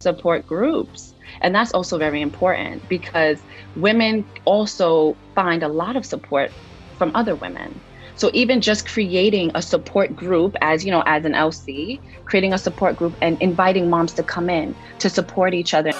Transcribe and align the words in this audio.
support 0.00 0.46
groups. 0.46 1.14
And 1.40 1.54
that's 1.54 1.72
also 1.72 1.96
very 1.96 2.20
important 2.20 2.86
because 2.86 3.40
women 3.76 4.26
also 4.44 5.16
find 5.34 5.62
a 5.62 5.68
lot 5.68 5.96
of 5.96 6.04
support 6.04 6.52
from 6.98 7.12
other 7.14 7.34
women. 7.34 7.80
So 8.14 8.30
even 8.34 8.60
just 8.60 8.86
creating 8.86 9.52
a 9.54 9.62
support 9.62 10.14
group 10.14 10.54
as, 10.60 10.84
you 10.84 10.90
know, 10.90 11.02
as 11.06 11.24
an 11.24 11.32
LC, 11.32 11.98
creating 12.26 12.52
a 12.52 12.58
support 12.58 12.96
group 12.96 13.14
and 13.22 13.40
inviting 13.40 13.88
moms 13.88 14.12
to 14.14 14.22
come 14.22 14.50
in 14.50 14.74
to 14.98 15.08
support 15.08 15.54
each 15.54 15.72
other. 15.72 15.92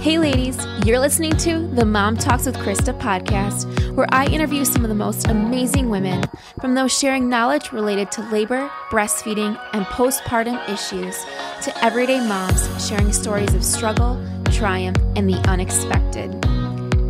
Hey, 0.00 0.16
ladies, 0.16 0.56
you're 0.86 0.98
listening 0.98 1.36
to 1.36 1.66
the 1.74 1.84
Mom 1.84 2.16
Talks 2.16 2.46
with 2.46 2.56
Krista 2.56 2.98
podcast, 2.98 3.94
where 3.94 4.06
I 4.10 4.24
interview 4.28 4.64
some 4.64 4.82
of 4.82 4.88
the 4.88 4.94
most 4.94 5.28
amazing 5.28 5.90
women, 5.90 6.24
from 6.58 6.74
those 6.74 6.90
sharing 6.90 7.28
knowledge 7.28 7.70
related 7.70 8.10
to 8.12 8.22
labor, 8.30 8.70
breastfeeding, 8.88 9.60
and 9.74 9.84
postpartum 9.84 10.66
issues, 10.70 11.22
to 11.64 11.84
everyday 11.84 12.26
moms 12.26 12.88
sharing 12.88 13.12
stories 13.12 13.52
of 13.52 13.62
struggle, 13.62 14.18
triumph, 14.46 14.96
and 15.16 15.28
the 15.28 15.36
unexpected. 15.46 16.32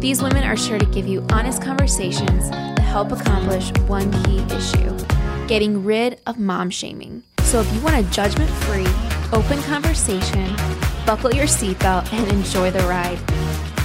These 0.01 0.21
women 0.21 0.43
are 0.43 0.57
sure 0.57 0.81
to 0.81 0.87
give 0.87 1.07
you 1.07 1.25
honest 1.31 1.63
conversations 1.63 2.51
that 2.51 2.81
help 2.81 3.13
accomplish 3.13 3.71
one 3.87 4.11
key 4.25 4.41
issue 4.53 4.99
getting 5.47 5.85
rid 5.85 6.21
of 6.27 6.39
mom 6.41 6.71
shaming. 6.71 7.23
So 7.43 7.61
if 7.61 7.73
you 7.73 7.81
want 7.83 7.97
a 7.97 8.11
judgment 8.11 8.51
free, 8.51 8.87
open 9.33 9.63
conversation, 9.63 10.47
buckle 11.11 11.35
your 11.35 11.47
seatbelt, 11.47 12.13
and 12.13 12.31
enjoy 12.31 12.71
the 12.71 12.79
ride. 12.87 13.19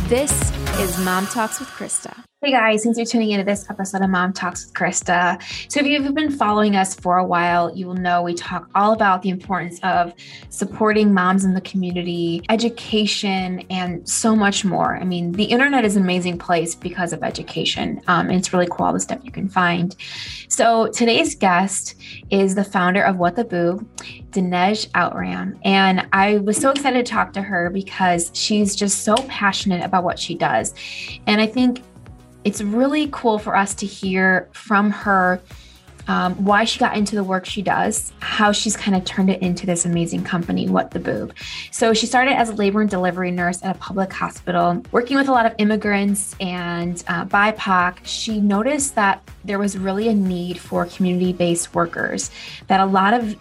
This 0.08 0.32
is 0.80 1.04
Mom 1.04 1.26
Talks 1.26 1.60
with 1.60 1.70
Krista. 1.70 2.24
Hey 2.46 2.52
guys, 2.52 2.84
thanks 2.84 3.00
for 3.00 3.06
tuning 3.06 3.32
into 3.32 3.44
this 3.44 3.68
episode 3.72 4.04
of 4.04 4.12
Mom 4.12 4.32
Talks 4.32 4.66
with 4.66 4.76
Krista. 4.76 5.42
So, 5.68 5.80
if 5.80 5.88
you've 5.88 6.14
been 6.14 6.30
following 6.30 6.76
us 6.76 6.94
for 6.94 7.18
a 7.18 7.26
while, 7.26 7.76
you 7.76 7.88
will 7.88 7.96
know 7.96 8.22
we 8.22 8.36
talk 8.36 8.70
all 8.76 8.94
about 8.94 9.24
the 9.24 9.30
importance 9.30 9.80
of 9.82 10.14
supporting 10.50 11.12
moms 11.12 11.44
in 11.44 11.56
the 11.56 11.62
community, 11.62 12.44
education, 12.50 13.64
and 13.72 14.08
so 14.08 14.36
much 14.36 14.64
more. 14.64 14.96
I 14.96 15.06
mean, 15.06 15.32
the 15.32 15.46
internet 15.46 15.86
is 15.86 15.96
an 15.96 16.04
amazing 16.04 16.38
place 16.38 16.76
because 16.76 17.14
of 17.14 17.24
education. 17.24 18.00
Um, 18.06 18.28
and 18.28 18.38
it's 18.38 18.54
really 18.54 18.68
cool 18.70 18.86
all 18.86 18.94
the 18.94 19.00
stuff 19.00 19.22
you 19.24 19.32
can 19.32 19.50
find. 19.50 19.96
So, 20.48 20.86
today's 20.90 21.34
guest 21.34 21.96
is 22.30 22.54
the 22.54 22.64
founder 22.64 23.02
of 23.02 23.18
What 23.18 23.38
the 23.38 23.44
Boob, 23.44 23.90
Dinej 24.30 24.88
Outram. 24.94 25.58
And 25.64 26.08
I 26.14 26.38
was 26.38 26.58
so 26.58 26.70
excited 26.70 27.08
to 27.08 27.12
talk 27.12 27.34
to 27.34 27.42
her 27.42 27.72
because 27.72 28.30
she's 28.36 28.76
just 28.76 29.00
so 29.00 29.16
passionate 29.28 29.84
about 29.84 30.04
what 30.04 30.20
she 30.20 30.36
does. 30.36 30.76
And 31.26 31.42
I 31.42 31.48
think 31.48 31.82
it's 32.46 32.62
really 32.62 33.10
cool 33.12 33.40
for 33.40 33.56
us 33.56 33.74
to 33.76 33.86
hear 33.86 34.48
from 34.54 34.92
her 34.92 35.42
um, 36.08 36.36
why 36.46 36.66
she 36.66 36.80
got 36.80 36.96
into 36.96 37.16
the 37.16 37.24
work 37.24 37.46
she 37.46 37.64
does, 37.64 38.14
how 38.20 38.52
she's 38.52 38.78
kind 38.78 38.96
of 38.96 39.04
turned 39.06 39.32
it 39.32 39.42
into 39.42 39.66
this 39.66 39.86
amazing 39.86 40.24
company, 40.24 40.70
What 40.70 40.92
the 40.92 41.00
Boob. 41.00 41.34
So 41.72 41.94
she 41.96 42.06
started 42.06 42.34
as 42.34 42.50
a 42.50 42.54
labor 42.54 42.82
and 42.82 42.90
delivery 42.90 43.32
nurse 43.32 43.64
at 43.64 43.76
a 43.76 43.80
public 43.80 44.14
hospital, 44.14 44.84
working 44.92 45.18
with 45.18 45.28
a 45.28 45.32
lot 45.32 45.48
of 45.48 45.56
immigrants 45.58 46.36
and 46.40 47.04
uh, 47.08 47.26
BIPOC. 47.26 47.98
She 48.04 48.40
noticed 48.40 48.94
that 48.94 49.28
there 49.44 49.58
was 49.58 49.80
really 49.80 50.08
a 50.10 50.14
need 50.14 50.60
for 50.60 50.86
community 50.86 51.34
based 51.34 51.74
workers, 51.74 52.30
that 52.68 52.80
a 52.80 52.86
lot 52.86 53.16
of 53.16 53.36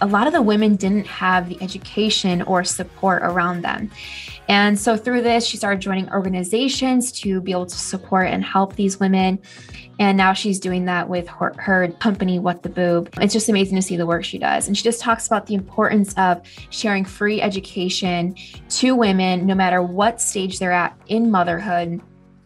a 0.00 0.06
lot 0.06 0.26
of 0.26 0.32
the 0.32 0.42
women 0.42 0.76
didn't 0.76 1.06
have 1.06 1.48
the 1.48 1.60
education 1.62 2.42
or 2.42 2.64
support 2.64 3.22
around 3.22 3.62
them. 3.62 3.90
And 4.48 4.78
so 4.78 4.96
through 4.96 5.22
this, 5.22 5.46
she 5.46 5.56
started 5.56 5.80
joining 5.80 6.10
organizations 6.10 7.12
to 7.20 7.40
be 7.40 7.52
able 7.52 7.66
to 7.66 7.76
support 7.76 8.26
and 8.28 8.44
help 8.44 8.74
these 8.74 8.98
women. 8.98 9.38
And 10.00 10.16
now 10.16 10.32
she's 10.32 10.58
doing 10.58 10.86
that 10.86 11.08
with 11.08 11.28
her, 11.28 11.54
her, 11.58 11.86
company, 12.00 12.38
What 12.38 12.62
the 12.62 12.68
Boob. 12.68 13.10
It's 13.20 13.32
just 13.32 13.48
amazing 13.48 13.76
to 13.76 13.82
see 13.82 13.96
the 13.96 14.06
work 14.06 14.24
she 14.24 14.38
does. 14.38 14.66
And 14.66 14.76
she 14.76 14.82
just 14.82 15.00
talks 15.00 15.26
about 15.26 15.46
the 15.46 15.54
importance 15.54 16.14
of 16.16 16.40
sharing 16.70 17.04
free 17.04 17.40
education 17.40 18.34
to 18.70 18.96
women, 18.96 19.46
no 19.46 19.54
matter 19.54 19.82
what 19.82 20.20
stage 20.20 20.58
they're 20.58 20.72
at 20.72 20.98
in 21.06 21.30
motherhood 21.30 22.00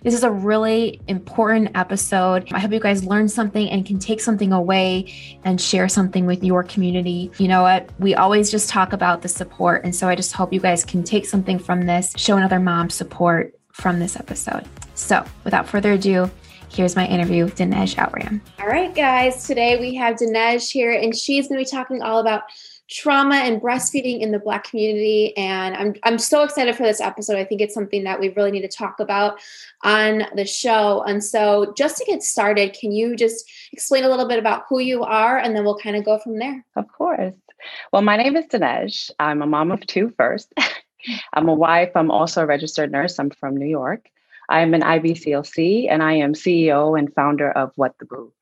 this 0.04 0.12
is 0.12 0.22
a 0.22 0.30
really 0.30 1.00
important 1.08 1.70
episode. 1.74 2.46
I 2.52 2.60
hope 2.60 2.72
you 2.72 2.78
guys 2.78 3.06
learn 3.06 3.26
something 3.26 3.70
and 3.70 3.86
can 3.86 3.98
take 3.98 4.20
something 4.20 4.52
away 4.52 5.12
and 5.44 5.58
share 5.58 5.88
something 5.88 6.26
with 6.26 6.44
your 6.44 6.62
community. 6.62 7.32
You 7.38 7.48
know 7.48 7.62
what? 7.62 7.88
We 7.98 8.14
always 8.14 8.50
just 8.50 8.68
talk 8.68 8.92
about 8.92 9.22
the 9.22 9.28
support. 9.28 9.82
And 9.82 9.96
so 9.96 10.06
I 10.06 10.14
just 10.14 10.34
hope 10.34 10.52
you 10.52 10.60
guys 10.60 10.84
can 10.84 11.02
take 11.04 11.24
something 11.24 11.58
from 11.58 11.86
this, 11.86 12.12
show 12.18 12.36
another 12.36 12.60
mom 12.60 12.90
support 12.90 13.58
from 13.72 13.98
this 13.98 14.14
episode. 14.14 14.68
So 14.94 15.24
without 15.42 15.66
further 15.66 15.92
ado, 15.92 16.30
here's 16.68 16.96
my 16.96 17.06
interview 17.06 17.44
with 17.44 17.56
Dinej 17.56 17.96
Outram. 17.96 18.42
All 18.60 18.66
right, 18.66 18.94
guys. 18.94 19.46
Today 19.46 19.80
we 19.80 19.94
have 19.94 20.16
Dinej 20.16 20.70
here, 20.70 20.92
and 20.92 21.16
she's 21.16 21.48
going 21.48 21.58
to 21.58 21.64
be 21.64 21.70
talking 21.70 22.02
all 22.02 22.18
about 22.18 22.42
trauma 22.90 23.36
and 23.36 23.60
breastfeeding 23.60 24.20
in 24.20 24.30
the 24.30 24.38
Black 24.38 24.64
community. 24.64 25.36
And 25.36 25.74
I'm, 25.74 25.94
I'm 26.02 26.18
so 26.18 26.42
excited 26.42 26.76
for 26.76 26.82
this 26.82 27.00
episode. 27.00 27.36
I 27.36 27.44
think 27.44 27.60
it's 27.60 27.74
something 27.74 28.04
that 28.04 28.20
we 28.20 28.28
really 28.30 28.50
need 28.50 28.62
to 28.62 28.68
talk 28.68 29.00
about 29.00 29.38
on 29.82 30.24
the 30.34 30.44
show. 30.44 31.02
And 31.02 31.22
so, 31.22 31.72
just 31.76 31.98
to 31.98 32.04
get 32.04 32.22
started, 32.22 32.76
can 32.78 32.92
you 32.92 33.16
just 33.16 33.50
explain 33.72 34.04
a 34.04 34.08
little 34.08 34.28
bit 34.28 34.38
about 34.38 34.64
who 34.68 34.78
you 34.78 35.02
are 35.02 35.38
and 35.38 35.56
then 35.56 35.64
we'll 35.64 35.78
kind 35.78 35.96
of 35.96 36.04
go 36.04 36.18
from 36.18 36.38
there? 36.38 36.64
Of 36.76 36.88
course. 36.88 37.34
Well, 37.92 38.02
my 38.02 38.16
name 38.16 38.36
is 38.36 38.46
Dinej. 38.46 39.10
I'm 39.18 39.42
a 39.42 39.46
mom 39.46 39.72
of 39.72 39.86
two 39.86 40.12
first. 40.16 40.52
I'm 41.32 41.48
a 41.48 41.54
wife. 41.54 41.90
I'm 41.94 42.10
also 42.10 42.42
a 42.42 42.46
registered 42.46 42.90
nurse. 42.90 43.18
I'm 43.18 43.30
from 43.30 43.56
New 43.56 43.66
York. 43.66 44.08
I'm 44.48 44.74
an 44.74 44.82
IBCLC 44.82 45.90
and 45.90 46.02
I 46.02 46.14
am 46.14 46.34
CEO 46.34 46.98
and 46.98 47.12
founder 47.14 47.50
of 47.50 47.72
What 47.76 47.98
the 47.98 48.04
Boob. 48.04 48.32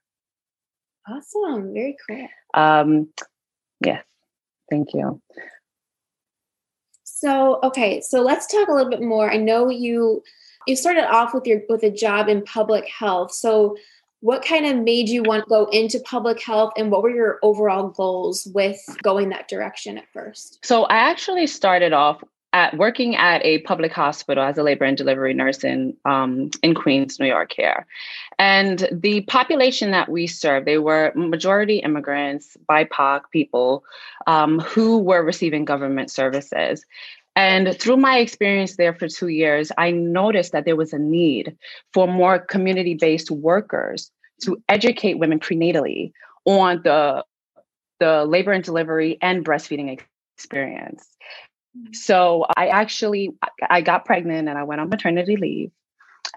Awesome. 1.09 1.73
Very 1.73 1.97
cool. 2.09 2.29
Um, 2.55 3.09
yes. 3.85 4.05
Thank 4.71 4.95
you. 4.95 5.21
So, 7.05 7.61
okay, 7.63 8.01
so 8.01 8.21
let's 8.21 8.47
talk 8.47 8.69
a 8.69 8.73
little 8.73 8.91
bit 8.91 9.03
more. 9.03 9.31
I 9.31 9.37
know 9.37 9.69
you 9.69 10.23
you 10.67 10.77
started 10.77 11.09
off 11.09 11.35
with 11.35 11.47
your 11.47 11.63
with 11.69 11.83
a 11.83 11.91
job 11.91 12.29
in 12.29 12.43
public 12.43 12.89
health. 12.89 13.33
So, 13.33 13.77
what 14.21 14.45
kind 14.45 14.67
of 14.67 14.77
made 14.77 15.09
you 15.09 15.23
want 15.23 15.45
to 15.45 15.49
go 15.49 15.67
into 15.67 16.01
public 16.01 16.43
health 16.43 16.73
and 16.77 16.91
what 16.91 17.03
were 17.03 17.11
your 17.11 17.39
overall 17.43 17.89
goals 17.89 18.49
with 18.55 18.81
going 19.03 19.29
that 19.31 19.49
direction 19.49 19.99
at 19.99 20.05
first? 20.13 20.59
So, 20.65 20.85
I 20.85 20.97
actually 20.97 21.47
started 21.47 21.93
off 21.93 22.23
at 22.53 22.77
working 22.77 23.17
at 23.17 23.45
a 23.45 23.59
public 23.61 23.93
hospital 23.93 24.45
as 24.45 24.59
a 24.59 24.63
labor 24.63 24.85
and 24.85 24.97
delivery 24.97 25.33
nurse 25.33 25.65
in 25.65 25.97
um, 26.05 26.51
in 26.63 26.75
Queens, 26.75 27.19
New 27.19 27.27
York 27.27 27.53
here. 27.53 27.87
And 28.39 28.89
the 28.93 29.23
population 29.23 29.91
that 29.93 30.09
we 30.09 30.27
served, 30.27 30.67
they 30.67 30.79
were 30.79 31.13
majority 31.15 31.79
immigrants, 31.79 32.57
BIPOC 32.69 33.23
people 33.31 33.85
um, 34.27 34.61
who 34.61 34.99
were 34.99 35.23
receiving 35.23 35.65
government 35.65 36.11
services. 36.11 36.85
And 37.35 37.79
through 37.79 37.97
my 37.97 38.19
experience 38.19 38.77
there 38.77 38.93
for 38.93 39.09
two 39.09 39.29
years, 39.29 39.73
I 39.79 39.91
noticed 39.91 40.53
that 40.53 40.67
there 40.67 40.77
was 40.77 40.93
a 40.93 40.99
need 40.99 41.57
for 41.95 42.07
more 42.07 42.39
community 42.39 42.95
based 42.95 43.31
workers 43.31 44.11
to 44.43 44.63
educate 44.69 45.19
women 45.19 45.41
prenatally 45.41 46.13
on 46.45 46.83
the, 46.83 47.25
the 48.01 48.25
labor 48.27 48.53
and 48.53 48.63
delivery 48.63 49.17
and 49.23 49.45
breastfeeding 49.45 49.99
experience. 50.37 51.07
Mm. 51.77 51.95
So 51.95 52.47
I 52.57 52.69
actually 52.69 53.35
I 53.69 53.81
got 53.81 54.05
pregnant 54.05 54.49
and 54.49 54.59
I 54.59 54.65
went 54.65 54.81
on 54.81 54.89
maternity 54.89 55.37
leave. 55.37 55.71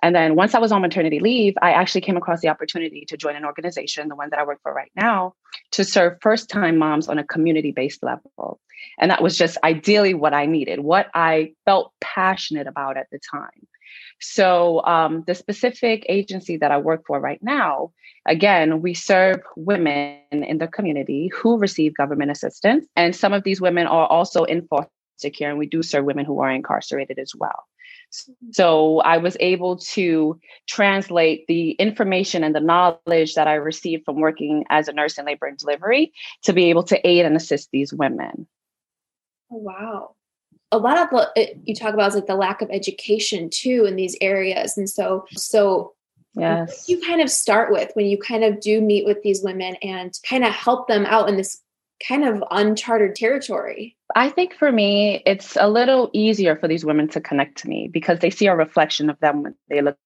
And 0.02 0.16
then 0.16 0.36
once 0.36 0.54
I 0.54 0.60
was 0.60 0.72
on 0.72 0.82
maternity 0.82 1.20
leave, 1.20 1.54
I 1.62 1.72
actually 1.72 2.02
came 2.02 2.18
across 2.18 2.42
the 2.42 2.50
opportunity 2.50 3.06
to 3.06 3.18
join 3.18 3.36
an 3.36 3.46
organization, 3.46 4.08
the 4.08 4.16
one 4.16 4.30
that 4.32 4.40
I 4.40 4.44
work 4.44 4.60
for 4.62 4.74
right 4.74 4.92
now, 4.96 5.36
to 5.72 5.84
serve 5.84 6.18
first 6.22 6.50
time 6.50 6.78
moms 6.78 7.08
on 7.08 7.18
a 7.18 7.24
community 7.24 7.72
based 7.72 8.04
level. 8.04 8.60
And 9.00 9.10
that 9.12 9.24
was 9.24 9.38
just 9.38 9.58
ideally 9.64 10.14
what 10.14 10.34
I 10.34 10.46
needed, 10.46 10.80
what 10.80 11.08
I 11.14 11.54
felt 11.66 11.94
passionate 12.02 12.68
about 12.68 12.98
at 12.98 13.08
the 13.12 13.20
time. 13.20 13.68
So, 14.20 14.84
um, 14.86 15.24
the 15.28 15.36
specific 15.36 16.06
agency 16.10 16.58
that 16.58 16.72
I 16.72 16.78
work 16.78 17.04
for 17.06 17.20
right 17.20 17.42
now, 17.42 17.92
again, 18.26 18.82
we 18.82 18.94
serve 18.94 19.42
women 19.56 20.20
in 20.32 20.58
the 20.58 20.68
community 20.68 21.30
who 21.34 21.58
receive 21.58 21.96
government 21.96 22.32
assistance. 22.32 22.88
And 22.96 23.16
some 23.16 23.34
of 23.34 23.44
these 23.44 23.62
women 23.62 23.88
are 23.88 24.08
also 24.08 24.44
in 24.44 24.68
foster 24.68 24.90
care, 25.24 25.50
and 25.50 25.60
we 25.60 25.68
do 25.68 25.84
serve 25.84 26.06
women 26.06 26.26
who 26.26 26.40
are 26.42 26.52
incarcerated 26.52 27.20
as 27.20 27.34
well. 27.36 27.66
So 28.52 29.00
I 29.00 29.18
was 29.18 29.36
able 29.40 29.78
to 29.78 30.40
translate 30.68 31.46
the 31.48 31.72
information 31.72 32.44
and 32.44 32.56
the 32.56 32.60
knowledge 32.60 33.36
that 33.36 33.48
I 33.48 33.56
received 33.56 34.06
from 34.06 34.22
working 34.22 34.66
as 34.70 34.88
a 34.88 34.94
nurse 34.94 35.18
in 35.18 35.26
labor 35.26 35.48
and 35.48 35.58
delivery 35.58 36.14
to 36.44 36.54
be 36.54 36.70
able 36.70 36.84
to 36.84 37.08
aid 37.08 37.26
and 37.26 37.36
assist 37.36 37.70
these 37.72 37.94
women. 37.94 38.48
Oh, 39.52 39.58
wow. 39.58 40.16
A 40.72 40.78
lot 40.78 40.98
of 40.98 41.10
what 41.10 41.38
you 41.66 41.76
talk 41.76 41.94
about 41.94 42.10
is 42.10 42.16
like 42.16 42.28
the 42.28 42.36
lack 42.36 42.62
of 42.62 42.70
education 42.72 43.50
too 43.50 43.86
in 43.86 43.96
these 43.96 44.18
areas. 44.22 44.78
And 44.78 44.90
so, 44.90 45.26
so 45.32 45.94
yes, 46.36 46.88
you 46.88 47.00
kind 47.02 47.22
of 47.22 47.30
start 47.30 47.72
with 47.72 47.92
when 47.94 48.08
you 48.08 48.18
kind 48.18 48.44
of 48.44 48.60
do 48.60 48.82
meet 48.82 49.06
with 49.06 49.22
these 49.24 49.44
women 49.44 49.76
and 49.82 50.18
kind 50.28 50.44
of 50.44 50.52
help 50.52 50.88
them 50.88 51.06
out 51.06 51.30
in 51.30 51.38
this 51.38 51.62
kind 52.08 52.26
of 52.26 52.44
uncharted 52.52 53.16
territory. 53.16 53.96
I 54.16 54.30
think 54.30 54.54
for 54.54 54.72
me, 54.72 55.22
it's 55.26 55.58
a 55.60 55.68
little 55.68 56.10
easier 56.14 56.56
for 56.56 56.68
these 56.68 56.86
women 56.86 57.08
to 57.10 57.22
connect 57.22 57.60
to 57.60 57.70
me 57.70 57.90
because 57.92 58.20
they 58.20 58.30
see 58.30 58.48
a 58.48 58.56
reflection 58.56 59.10
of 59.10 59.20
them 59.20 59.44
when 59.44 59.56
they 59.70 59.82
look 59.82 59.98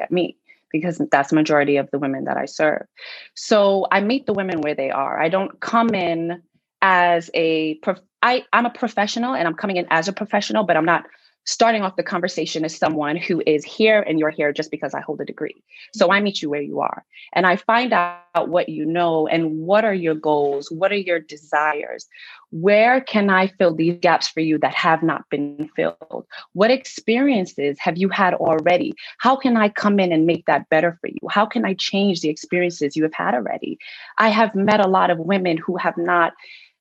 at 0.00 0.10
me 0.10 0.36
because 0.70 1.00
that's 1.10 1.30
the 1.30 1.36
majority 1.36 1.76
of 1.76 1.90
the 1.90 1.98
women 1.98 2.24
that 2.24 2.36
I 2.36 2.44
serve. 2.44 2.86
So 3.34 3.86
I 3.90 4.00
meet 4.00 4.26
the 4.26 4.32
women 4.32 4.60
where 4.60 4.74
they 4.74 4.90
are. 4.90 5.20
I 5.20 5.28
don't 5.28 5.58
come 5.60 5.94
in 5.94 6.42
as 6.80 7.30
a 7.34 7.74
prof- 7.76 8.00
I, 8.22 8.44
I'm 8.52 8.66
a 8.66 8.70
professional 8.70 9.34
and 9.34 9.48
I'm 9.48 9.54
coming 9.54 9.76
in 9.76 9.86
as 9.90 10.08
a 10.08 10.12
professional, 10.12 10.64
but 10.64 10.76
I'm 10.76 10.84
not 10.84 11.04
starting 11.44 11.82
off 11.82 11.96
the 11.96 12.02
conversation 12.02 12.64
as 12.64 12.76
someone 12.76 13.16
who 13.16 13.42
is 13.46 13.64
here 13.64 14.00
and 14.02 14.18
you're 14.18 14.30
here 14.30 14.52
just 14.52 14.70
because 14.70 14.94
I 14.94 15.00
hold 15.00 15.20
a 15.20 15.24
degree. 15.24 15.62
So 15.94 16.10
I 16.10 16.20
meet 16.20 16.42
you 16.42 16.50
where 16.50 16.60
you 16.60 16.80
are 16.80 17.04
and 17.32 17.46
I 17.46 17.56
find 17.56 17.92
out 17.92 18.48
what 18.48 18.68
you 18.68 18.84
know 18.84 19.26
and 19.26 19.58
what 19.58 19.84
are 19.84 19.94
your 19.94 20.14
goals, 20.14 20.70
what 20.70 20.92
are 20.92 20.96
your 20.96 21.18
desires, 21.18 22.06
where 22.50 23.00
can 23.00 23.30
I 23.30 23.46
fill 23.46 23.74
these 23.74 23.98
gaps 24.00 24.28
for 24.28 24.40
you 24.40 24.58
that 24.58 24.74
have 24.74 25.02
not 25.02 25.28
been 25.30 25.70
filled? 25.74 26.26
What 26.52 26.70
experiences 26.70 27.78
have 27.80 27.96
you 27.96 28.08
had 28.08 28.34
already? 28.34 28.94
How 29.18 29.36
can 29.36 29.56
I 29.56 29.70
come 29.70 29.98
in 29.98 30.12
and 30.12 30.26
make 30.26 30.46
that 30.46 30.68
better 30.68 30.98
for 31.00 31.08
you? 31.08 31.28
How 31.30 31.46
can 31.46 31.64
I 31.64 31.74
change 31.74 32.20
the 32.20 32.28
experiences 32.28 32.96
you 32.96 33.02
have 33.04 33.14
had 33.14 33.34
already? 33.34 33.78
I 34.18 34.28
have 34.28 34.54
met 34.54 34.84
a 34.84 34.88
lot 34.88 35.10
of 35.10 35.18
women 35.18 35.56
who 35.56 35.76
have 35.76 35.96
not 35.96 36.34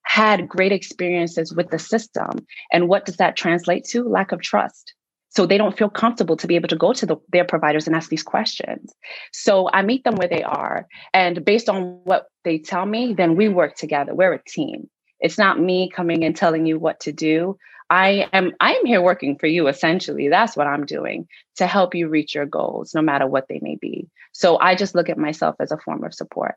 had 0.09 0.50
great 0.50 0.71
experiences 0.71 1.53
with 1.53 1.69
the 1.69 1.77
system. 1.77 2.31
And 2.73 2.89
what 2.89 3.06
does 3.06 3.17
that 3.17 3.35
translate 3.35 3.85
to? 3.89 4.03
Lack 4.03 4.31
of 4.31 4.41
trust. 4.41 4.95
So 5.29 5.45
they 5.45 5.59
don't 5.59 5.77
feel 5.77 5.88
comfortable 5.88 6.35
to 6.38 6.47
be 6.47 6.56
able 6.56 6.67
to 6.69 6.75
go 6.75 6.94
to 6.94 7.06
the, 7.06 7.17
their 7.31 7.45
providers 7.45 7.85
and 7.85 7.95
ask 7.95 8.09
these 8.09 8.23
questions. 8.23 8.91
So 9.31 9.69
I 9.71 9.83
meet 9.83 10.03
them 10.03 10.15
where 10.15 10.27
they 10.27 10.41
are. 10.41 10.88
And 11.13 11.45
based 11.45 11.69
on 11.69 12.01
what 12.06 12.25
they 12.44 12.57
tell 12.57 12.88
me, 12.88 13.13
then 13.13 13.35
we 13.35 13.50
work 13.50 13.75
together. 13.75 14.15
We're 14.15 14.33
a 14.33 14.44
team. 14.44 14.89
It's 15.19 15.38
not 15.38 15.59
me 15.59 15.91
coming 15.95 16.25
and 16.25 16.35
telling 16.35 16.65
you 16.65 16.79
what 16.79 17.00
to 17.01 17.11
do. 17.11 17.59
I 17.91 18.27
am 18.33 18.53
I 18.59 18.73
am 18.73 18.85
here 18.88 19.01
working 19.01 19.38
for 19.38 19.45
you 19.45 19.67
essentially. 19.67 20.27
That's 20.27 20.57
what 20.57 20.65
I'm 20.65 20.88
doing 20.88 21.27
to 21.57 21.67
help 21.67 21.94
you 21.94 22.07
reach 22.07 22.33
your 22.33 22.47
goals 22.47 22.95
no 22.95 23.03
matter 23.03 23.27
what 23.27 23.45
they 23.47 23.59
may 23.61 23.75
be. 23.75 24.09
So 24.31 24.57
I 24.57 24.73
just 24.73 24.95
look 24.95 25.09
at 25.09 25.19
myself 25.19 25.56
as 25.59 25.71
a 25.71 25.77
form 25.77 26.03
of 26.03 26.15
support. 26.15 26.56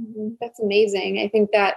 Mm-hmm. 0.00 0.34
That's 0.40 0.60
amazing. 0.60 1.18
I 1.18 1.26
think 1.26 1.50
that 1.52 1.74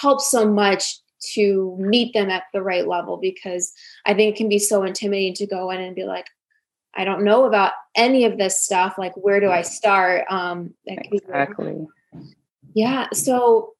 helps 0.00 0.30
so 0.30 0.50
much 0.50 0.98
to 1.34 1.76
meet 1.78 2.12
them 2.14 2.30
at 2.30 2.44
the 2.52 2.62
right 2.62 2.86
level 2.86 3.16
because 3.16 3.72
I 4.04 4.14
think 4.14 4.34
it 4.34 4.38
can 4.38 4.48
be 4.48 4.58
so 4.58 4.82
intimidating 4.82 5.34
to 5.34 5.46
go 5.46 5.70
in 5.70 5.80
and 5.80 5.94
be 5.94 6.04
like, 6.04 6.26
I 6.94 7.04
don't 7.04 7.24
know 7.24 7.44
about 7.44 7.72
any 7.94 8.24
of 8.24 8.36
this 8.38 8.62
stuff. 8.62 8.96
Like, 8.98 9.16
where 9.16 9.40
do 9.40 9.50
I 9.50 9.62
start? 9.62 10.24
Um, 10.28 10.74
exactly. 10.86 11.86
Yeah. 12.74 13.08
So, 13.12 13.74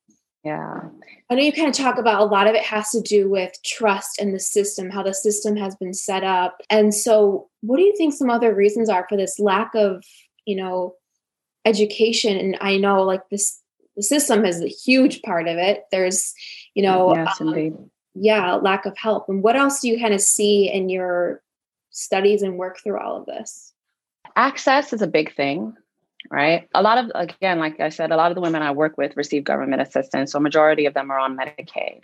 yeah. 0.45 0.81
I 1.29 1.35
know 1.35 1.43
you 1.43 1.53
kind 1.53 1.69
of 1.69 1.75
talk 1.75 1.99
about 1.99 2.21
a 2.21 2.25
lot 2.25 2.47
of 2.47 2.55
it 2.55 2.65
has 2.65 2.91
to 2.91 3.01
do 3.01 3.29
with 3.29 3.53
trust 3.65 4.19
and 4.19 4.35
the 4.35 4.41
system, 4.41 4.91
how 4.91 5.03
the 5.03 5.15
system 5.15 5.57
has 5.57 5.77
been 5.77 5.95
set 5.95 6.25
up. 6.25 6.61
And 6.71 6.95
so, 6.95 7.49
what 7.61 7.77
do 7.77 7.83
you 7.83 7.95
think 7.97 8.15
some 8.15 8.31
other 8.31 8.55
reasons 8.55 8.89
are 8.89 9.07
for 9.09 9.17
this 9.17 9.39
lack 9.39 9.75
of, 9.75 10.05
you 10.47 10.57
know, 10.57 10.95
education? 11.65 12.37
And 12.39 12.57
I 12.61 12.77
know 12.79 13.03
like 13.03 13.29
this 13.31 13.62
the 13.97 14.03
system 14.03 14.45
is 14.45 14.61
a 14.63 14.69
huge 14.69 15.23
part 15.23 15.49
of 15.49 15.59
it. 15.59 15.85
There's, 15.91 16.35
you 16.75 16.83
know, 16.83 17.15
yes, 17.15 17.41
um, 17.41 17.91
yeah, 18.15 18.55
lack 18.55 18.87
of 18.87 18.97
help. 18.97 19.29
And 19.29 19.43
what 19.43 19.57
else 19.57 19.81
do 19.81 19.89
you 19.89 19.99
kind 19.99 20.15
of 20.15 20.21
see 20.21 20.71
in 20.71 20.89
your 20.89 21.43
studies 21.91 22.43
and 22.43 22.59
work 22.59 22.79
through 22.83 22.99
all 22.99 23.17
of 23.17 23.27
this? 23.27 23.73
Access 24.37 24.93
is 24.93 25.03
a 25.03 25.07
big 25.07 25.35
thing, 25.35 25.75
right? 26.31 26.69
A 26.75 26.83
lot 26.83 26.99
of, 26.99 27.11
again, 27.15 27.59
like 27.59 27.81
I 27.81 27.91
said, 27.91 28.11
a 28.11 28.17
lot 28.17 28.31
of 28.31 28.35
the 28.35 28.41
women 28.41 28.63
I 28.63 28.71
work 28.71 28.97
with 28.97 29.17
receive 29.17 29.45
government 29.45 29.83
assistance, 29.83 30.33
so 30.33 30.41
majority 30.41 30.87
of 30.87 30.95
them 30.95 31.11
are 31.11 31.19
on 31.19 31.37
Medicaid. 31.37 32.01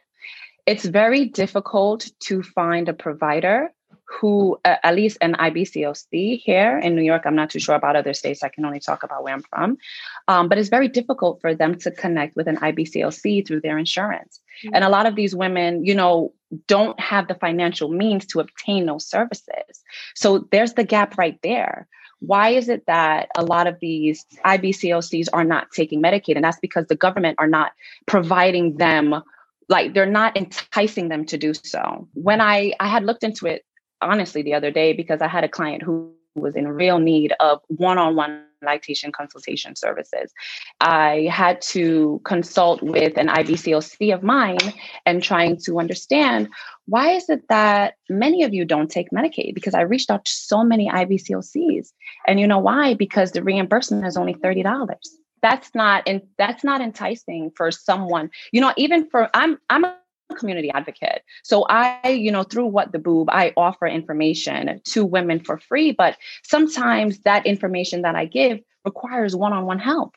It's 0.67 0.85
very 0.85 1.25
difficult 1.25 2.11
to 2.21 2.43
find 2.43 2.89
a 2.89 2.93
provider 2.93 3.73
who, 4.09 4.59
uh, 4.65 4.77
at 4.83 4.95
least 4.95 5.19
an 5.21 5.35
IBCLC 5.35 6.41
here 6.41 6.79
in 6.79 6.97
New 6.97 7.03
York, 7.03 7.23
I'm 7.27 7.35
not 7.35 7.51
too 7.51 7.59
sure 7.59 7.75
about 7.75 7.95
other 7.95 8.15
states. 8.15 8.43
I 8.43 8.49
can 8.49 8.65
only 8.65 8.81
talk 8.81 9.03
about 9.03 9.23
where 9.23 9.35
I'm 9.35 9.43
from. 9.43 9.77
Um, 10.29 10.49
but 10.49 10.57
it's 10.57 10.71
very 10.71 10.89
difficult 10.89 11.41
for 11.41 11.55
them 11.55 11.77
to 11.81 11.91
connect 11.91 12.35
with 12.35 12.49
an 12.49 12.57
IBCLC 12.57 13.47
through 13.47 13.61
their 13.61 13.77
insurance. 13.77 14.41
Mm-hmm. 14.65 14.75
And 14.75 14.85
a 14.85 14.89
lot 14.89 15.07
of 15.07 15.15
these 15.15 15.35
women, 15.35 15.85
you 15.85 15.95
know, 15.95 16.33
don't 16.67 16.99
have 16.99 17.29
the 17.29 17.35
financial 17.35 17.91
means 17.91 18.25
to 18.27 18.41
obtain 18.41 18.87
those 18.87 19.07
services. 19.07 19.85
So 20.15 20.49
there's 20.51 20.73
the 20.73 20.85
gap 20.85 21.19
right 21.19 21.39
there. 21.43 21.87
Why 22.21 22.51
is 22.51 22.69
it 22.69 22.87
that 22.87 23.29
a 23.37 23.45
lot 23.45 23.67
of 23.67 23.79
these 23.79 24.25
IBCLCs 24.45 25.29
are 25.33 25.45
not 25.45 25.71
taking 25.71 26.03
Medicaid? 26.03 26.37
And 26.37 26.45
that's 26.45 26.59
because 26.59 26.87
the 26.87 26.97
government 26.97 27.37
are 27.39 27.47
not 27.47 27.73
providing 28.07 28.79
them 28.79 29.23
like 29.69 29.93
they're 29.93 30.07
not 30.07 30.35
enticing 30.35 31.09
them 31.09 31.27
to 31.27 31.37
do 31.37 31.53
so 31.53 32.09
when 32.15 32.41
i 32.41 32.73
i 32.81 32.89
had 32.89 33.05
looked 33.05 33.23
into 33.23 33.47
it 33.47 33.67
honestly 34.01 34.43
the 34.43 34.55
other 34.55 34.71
day 34.71 34.93
because 34.93 35.21
I 35.21 35.29
had 35.29 35.45
a 35.45 35.49
client 35.49 35.83
who 35.83 36.13
was 36.35 36.57
in 36.57 36.69
real 36.69 36.99
need 36.99 37.33
of 37.41 37.61
one-on-one 37.69 38.45
lactation 38.63 39.13
consultation 39.13 39.77
services. 39.77 40.33
I 40.81 41.29
had 41.31 41.61
to 41.63 42.21
consult 42.25 42.83
with 42.83 43.17
an 43.17 43.29
IBCLC 43.29 44.13
of 44.15 44.23
mine 44.23 44.59
and 45.07 45.23
trying 45.23 45.59
to 45.65 45.79
understand 45.79 46.49
why 46.87 47.13
is 47.13 47.29
it 47.29 47.49
that 47.49 47.95
many 48.09 48.43
of 48.43 48.55
you 48.55 48.65
don't 48.65 48.91
take 48.91 49.11
Medicaid? 49.11 49.55
Because 49.55 49.75
I 49.75 49.83
reached 49.83 50.11
out 50.11 50.25
to 50.25 50.33
so 50.33 50.65
many 50.65 50.89
IBCLCs. 50.89 51.93
And 52.27 52.41
you 52.41 52.47
know 52.47 52.59
why? 52.59 52.95
Because 52.95 53.33
the 53.33 53.43
reimbursement 53.43 54.07
is 54.07 54.17
only 54.17 54.35
$30 54.35 54.97
that's 55.41 55.73
not 55.75 56.03
and 56.07 56.23
that's 56.37 56.65
not 56.65 56.81
enticing 56.81 57.51
for 57.55 57.71
someone 57.71 58.29
you 58.53 58.61
know 58.61 58.73
even 58.77 59.09
for 59.09 59.31
i'm 59.35 59.59
i'm 59.71 59.85
community 60.37 60.71
advocate. 60.71 61.23
So 61.43 61.65
I, 61.69 62.09
you 62.09 62.31
know, 62.31 62.43
through 62.43 62.67
what 62.67 62.93
the 62.93 62.99
boob, 62.99 63.29
I 63.31 63.53
offer 63.57 63.87
information 63.87 64.81
to 64.85 65.05
women 65.05 65.41
for 65.41 65.59
free, 65.59 65.93
but 65.93 66.17
sometimes 66.45 67.21
that 67.21 67.47
information 67.47 68.03
that 68.03 68.15
I 68.15 68.27
give 68.27 68.61
requires 68.85 69.35
one-on-one 69.35 69.79
help. 69.79 70.15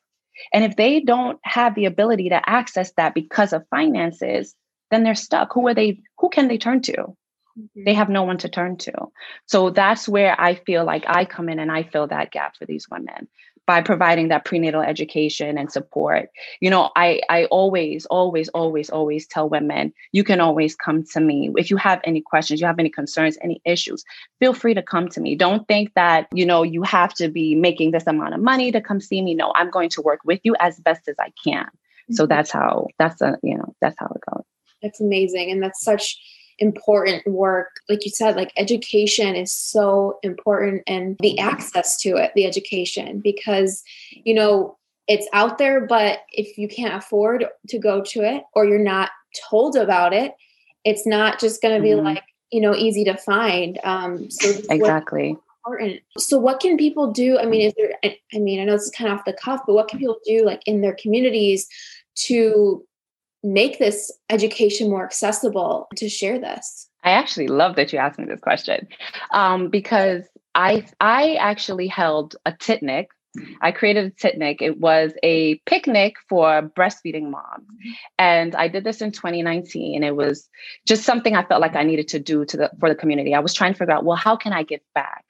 And 0.53 0.63
if 0.63 0.75
they 0.75 1.01
don't 1.01 1.39
have 1.43 1.75
the 1.75 1.85
ability 1.85 2.29
to 2.29 2.49
access 2.49 2.91
that 2.93 3.13
because 3.13 3.53
of 3.53 3.67
finances, 3.69 4.55
then 4.89 5.03
they're 5.03 5.15
stuck. 5.15 5.53
Who 5.53 5.67
are 5.67 5.73
they 5.73 6.01
who 6.17 6.29
can 6.29 6.47
they 6.47 6.57
turn 6.57 6.81
to? 6.83 6.93
Mm-hmm. 6.93 7.83
They 7.85 7.93
have 7.93 8.09
no 8.09 8.23
one 8.23 8.37
to 8.39 8.49
turn 8.49 8.77
to. 8.77 8.93
So 9.45 9.69
that's 9.69 10.07
where 10.07 10.39
I 10.39 10.55
feel 10.55 10.85
like 10.85 11.03
I 11.07 11.25
come 11.25 11.49
in 11.49 11.59
and 11.59 11.71
I 11.71 11.83
fill 11.83 12.07
that 12.07 12.31
gap 12.31 12.55
for 12.57 12.65
these 12.65 12.87
women 12.89 13.27
by 13.67 13.81
providing 13.81 14.29
that 14.29 14.45
prenatal 14.45 14.81
education 14.81 15.57
and 15.57 15.71
support. 15.71 16.29
You 16.59 16.69
know, 16.69 16.89
I 16.95 17.21
I 17.29 17.45
always 17.45 18.05
always 18.07 18.49
always 18.49 18.89
always 18.89 19.27
tell 19.27 19.49
women, 19.49 19.93
you 20.11 20.23
can 20.23 20.41
always 20.41 20.75
come 20.75 21.03
to 21.13 21.19
me 21.19 21.51
if 21.57 21.69
you 21.69 21.77
have 21.77 22.01
any 22.03 22.21
questions, 22.21 22.59
you 22.59 22.67
have 22.67 22.79
any 22.79 22.89
concerns, 22.89 23.37
any 23.41 23.61
issues. 23.65 24.03
Feel 24.39 24.53
free 24.53 24.73
to 24.73 24.81
come 24.81 25.07
to 25.09 25.21
me. 25.21 25.35
Don't 25.35 25.67
think 25.67 25.93
that, 25.93 26.27
you 26.33 26.45
know, 26.45 26.63
you 26.63 26.83
have 26.83 27.13
to 27.15 27.29
be 27.29 27.55
making 27.55 27.91
this 27.91 28.07
amount 28.07 28.33
of 28.33 28.41
money 28.41 28.71
to 28.71 28.81
come 28.81 28.99
see 28.99 29.21
me. 29.21 29.35
No, 29.35 29.53
I'm 29.55 29.69
going 29.69 29.89
to 29.89 30.01
work 30.01 30.19
with 30.25 30.39
you 30.43 30.55
as 30.59 30.79
best 30.79 31.07
as 31.07 31.15
I 31.19 31.31
can. 31.43 31.65
Mm-hmm. 31.65 32.13
So 32.15 32.25
that's 32.25 32.51
how 32.51 32.87
that's 32.97 33.21
a, 33.21 33.37
you 33.43 33.57
know, 33.57 33.75
that's 33.81 33.95
how 33.99 34.07
it 34.07 34.21
goes. 34.29 34.43
That's 34.81 34.99
amazing 34.99 35.51
and 35.51 35.61
that's 35.61 35.83
such 35.83 36.17
important 36.59 37.25
work. 37.27 37.69
Like 37.89 38.05
you 38.05 38.11
said 38.11 38.35
like 38.35 38.51
education 38.57 39.35
is 39.35 39.51
so 39.51 40.19
important 40.23 40.83
and 40.87 41.17
the 41.19 41.39
access 41.39 41.97
to 42.01 42.17
it 42.17 42.31
the 42.35 42.45
education 42.45 43.19
because 43.19 43.83
you 44.11 44.33
know 44.33 44.77
it's 45.07 45.27
out 45.33 45.57
there 45.57 45.85
but 45.85 46.19
if 46.31 46.57
you 46.57 46.67
can't 46.67 46.93
afford 46.93 47.45
to 47.67 47.79
go 47.79 48.01
to 48.01 48.21
it 48.21 48.43
or 48.53 48.65
you're 48.65 48.79
not 48.79 49.09
told 49.49 49.75
about 49.75 50.13
it 50.13 50.33
it's 50.85 51.05
not 51.05 51.39
just 51.39 51.61
going 51.61 51.75
to 51.75 51.81
be 51.81 51.89
mm-hmm. 51.89 52.05
like 52.05 52.23
you 52.51 52.61
know 52.61 52.75
easy 52.75 53.03
to 53.05 53.17
find. 53.17 53.79
Um 53.83 54.29
so 54.29 54.49
exactly. 54.69 55.37
important? 55.65 56.01
So 56.17 56.37
what 56.37 56.59
can 56.59 56.77
people 56.77 57.11
do? 57.11 57.39
I 57.39 57.45
mean 57.45 57.61
is 57.61 57.73
there 57.77 57.93
i 58.03 58.37
mean 58.37 58.59
i 58.59 58.63
know 58.63 58.73
this 58.73 58.83
is 58.83 58.91
kind 58.91 59.11
of 59.11 59.19
off 59.19 59.25
the 59.25 59.33
cuff 59.33 59.61
but 59.65 59.73
what 59.73 59.87
can 59.87 59.99
people 59.99 60.19
do 60.25 60.45
like 60.45 60.61
in 60.65 60.81
their 60.81 60.95
communities 60.95 61.67
to 62.15 62.85
make 63.43 63.79
this 63.79 64.11
education 64.29 64.89
more 64.89 65.03
accessible 65.03 65.87
to 65.95 66.09
share 66.09 66.39
this? 66.39 66.87
I 67.03 67.11
actually 67.11 67.47
love 67.47 67.75
that 67.75 67.91
you 67.91 67.99
asked 67.99 68.19
me 68.19 68.25
this 68.25 68.39
question 68.39 68.87
um, 69.31 69.69
because 69.69 70.23
I 70.53 70.85
I 70.99 71.35
actually 71.35 71.87
held 71.87 72.35
a 72.45 72.51
titnic. 72.51 73.07
I 73.61 73.71
created 73.71 74.05
a 74.05 74.11
titnic. 74.11 74.57
It 74.59 74.79
was 74.79 75.13
a 75.23 75.55
picnic 75.65 76.15
for 76.27 76.69
breastfeeding 76.77 77.31
moms, 77.31 77.67
and 78.19 78.53
I 78.55 78.67
did 78.67 78.83
this 78.83 79.01
in 79.01 79.11
2019. 79.11 80.03
It 80.03 80.15
was 80.15 80.49
just 80.85 81.03
something 81.03 81.35
I 81.35 81.45
felt 81.45 81.61
like 81.61 81.75
I 81.75 81.83
needed 81.83 82.09
to 82.09 82.19
do 82.19 82.45
to 82.45 82.57
the 82.57 82.71
for 82.79 82.89
the 82.89 82.95
community. 82.95 83.33
I 83.33 83.39
was 83.39 83.53
trying 83.53 83.73
to 83.73 83.79
figure 83.79 83.93
out, 83.93 84.03
well, 84.03 84.17
how 84.17 84.35
can 84.35 84.53
I 84.53 84.63
give 84.63 84.81
back? 84.93 85.23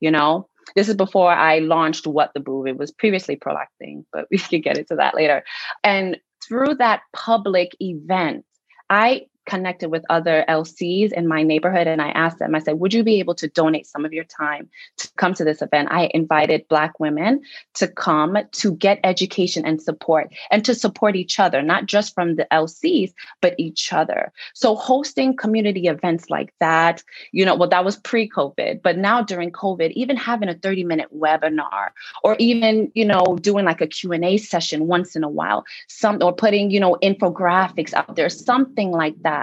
You 0.00 0.12
know, 0.12 0.48
this 0.76 0.88
is 0.88 0.94
before 0.94 1.30
I 1.30 1.58
launched 1.58 2.06
What 2.06 2.32
the 2.32 2.40
Boob. 2.40 2.68
It 2.68 2.78
was 2.78 2.92
previously 2.92 3.36
Prolactin, 3.36 4.04
but 4.12 4.26
we 4.30 4.38
can 4.38 4.60
get 4.60 4.78
into 4.78 4.96
that 4.96 5.14
later. 5.14 5.44
And 5.82 6.18
through 6.48 6.76
that 6.76 7.02
public 7.12 7.76
event, 7.80 8.44
I 8.90 9.26
connected 9.48 9.88
with 9.90 10.04
other 10.10 10.44
LCs 10.48 11.12
in 11.12 11.26
my 11.26 11.42
neighborhood 11.42 11.86
and 11.86 12.02
I 12.02 12.10
asked 12.10 12.38
them, 12.38 12.54
I 12.54 12.58
said, 12.58 12.78
would 12.78 12.92
you 12.92 13.02
be 13.02 13.18
able 13.18 13.34
to 13.36 13.48
donate 13.48 13.86
some 13.86 14.04
of 14.04 14.12
your 14.12 14.24
time 14.24 14.68
to 14.98 15.08
come 15.16 15.34
to 15.34 15.44
this 15.44 15.62
event? 15.62 15.88
I 15.90 16.10
invited 16.12 16.68
Black 16.68 17.00
women 17.00 17.40
to 17.74 17.88
come 17.88 18.36
to 18.52 18.72
get 18.76 19.00
education 19.02 19.64
and 19.64 19.80
support 19.80 20.32
and 20.50 20.64
to 20.66 20.74
support 20.74 21.16
each 21.16 21.40
other, 21.40 21.62
not 21.62 21.86
just 21.86 22.14
from 22.14 22.36
the 22.36 22.46
LCs, 22.52 23.12
but 23.40 23.54
each 23.58 23.92
other. 23.92 24.32
So 24.54 24.76
hosting 24.76 25.34
community 25.34 25.86
events 25.86 26.28
like 26.28 26.52
that, 26.60 27.02
you 27.32 27.44
know, 27.46 27.56
well, 27.56 27.70
that 27.70 27.84
was 27.84 27.96
pre 27.96 28.28
COVID, 28.28 28.82
but 28.82 28.98
now 28.98 29.22
during 29.22 29.50
COVID, 29.50 29.92
even 29.92 30.16
having 30.16 30.50
a 30.50 30.54
30 30.54 30.84
minute 30.84 31.08
webinar 31.16 31.88
or 32.22 32.36
even, 32.38 32.92
you 32.94 33.06
know, 33.06 33.38
doing 33.40 33.64
like 33.64 33.80
a 33.80 33.86
Q&A 33.86 34.36
session 34.36 34.86
once 34.86 35.16
in 35.16 35.24
a 35.24 35.28
while, 35.28 35.64
some 35.88 36.18
or 36.22 36.34
putting, 36.34 36.70
you 36.70 36.80
know, 36.80 36.98
infographics 37.02 37.94
out 37.94 38.14
there, 38.14 38.28
something 38.28 38.90
like 38.90 39.14
that 39.22 39.37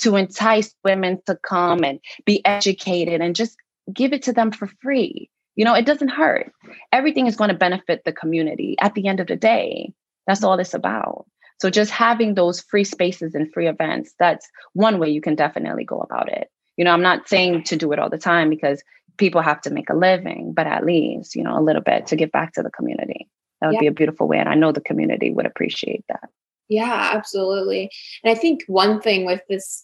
to 0.00 0.16
entice 0.16 0.74
women 0.84 1.20
to 1.26 1.36
come 1.36 1.84
and 1.84 2.00
be 2.24 2.44
educated 2.44 3.20
and 3.20 3.36
just 3.36 3.56
give 3.92 4.12
it 4.12 4.22
to 4.24 4.32
them 4.32 4.50
for 4.50 4.68
free. 4.80 5.30
You 5.54 5.64
know, 5.64 5.74
it 5.74 5.86
doesn't 5.86 6.08
hurt. 6.08 6.52
Everything 6.92 7.26
is 7.26 7.36
going 7.36 7.48
to 7.48 7.56
benefit 7.56 8.02
the 8.04 8.12
community 8.12 8.76
at 8.80 8.94
the 8.94 9.08
end 9.08 9.20
of 9.20 9.26
the 9.26 9.36
day. 9.36 9.92
That's 10.26 10.44
all 10.44 10.58
it's 10.58 10.74
about. 10.74 11.26
So 11.60 11.70
just 11.70 11.90
having 11.90 12.34
those 12.34 12.60
free 12.60 12.84
spaces 12.84 13.34
and 13.34 13.50
free 13.52 13.66
events, 13.66 14.14
that's 14.18 14.46
one 14.74 14.98
way 14.98 15.08
you 15.08 15.22
can 15.22 15.34
definitely 15.34 15.84
go 15.84 16.00
about 16.00 16.30
it. 16.30 16.50
You 16.76 16.84
know, 16.84 16.90
I'm 16.90 17.02
not 17.02 17.28
saying 17.28 17.64
to 17.64 17.76
do 17.76 17.92
it 17.92 17.98
all 17.98 18.10
the 18.10 18.18
time 18.18 18.50
because 18.50 18.82
people 19.16 19.40
have 19.40 19.62
to 19.62 19.70
make 19.70 19.88
a 19.88 19.96
living, 19.96 20.52
but 20.52 20.66
at 20.66 20.84
least, 20.84 21.34
you 21.34 21.42
know, 21.42 21.58
a 21.58 21.62
little 21.62 21.80
bit 21.80 22.08
to 22.08 22.16
give 22.16 22.30
back 22.30 22.52
to 22.54 22.62
the 22.62 22.70
community. 22.70 23.28
That 23.60 23.68
would 23.68 23.74
yeah. 23.74 23.80
be 23.80 23.86
a 23.86 23.92
beautiful 23.92 24.28
way. 24.28 24.38
And 24.38 24.48
I 24.48 24.54
know 24.54 24.72
the 24.72 24.82
community 24.82 25.30
would 25.30 25.46
appreciate 25.46 26.04
that. 26.08 26.28
Yeah, 26.68 27.10
absolutely. 27.14 27.90
And 28.24 28.36
I 28.36 28.38
think 28.38 28.62
one 28.66 29.00
thing 29.00 29.24
with 29.24 29.40
this 29.48 29.82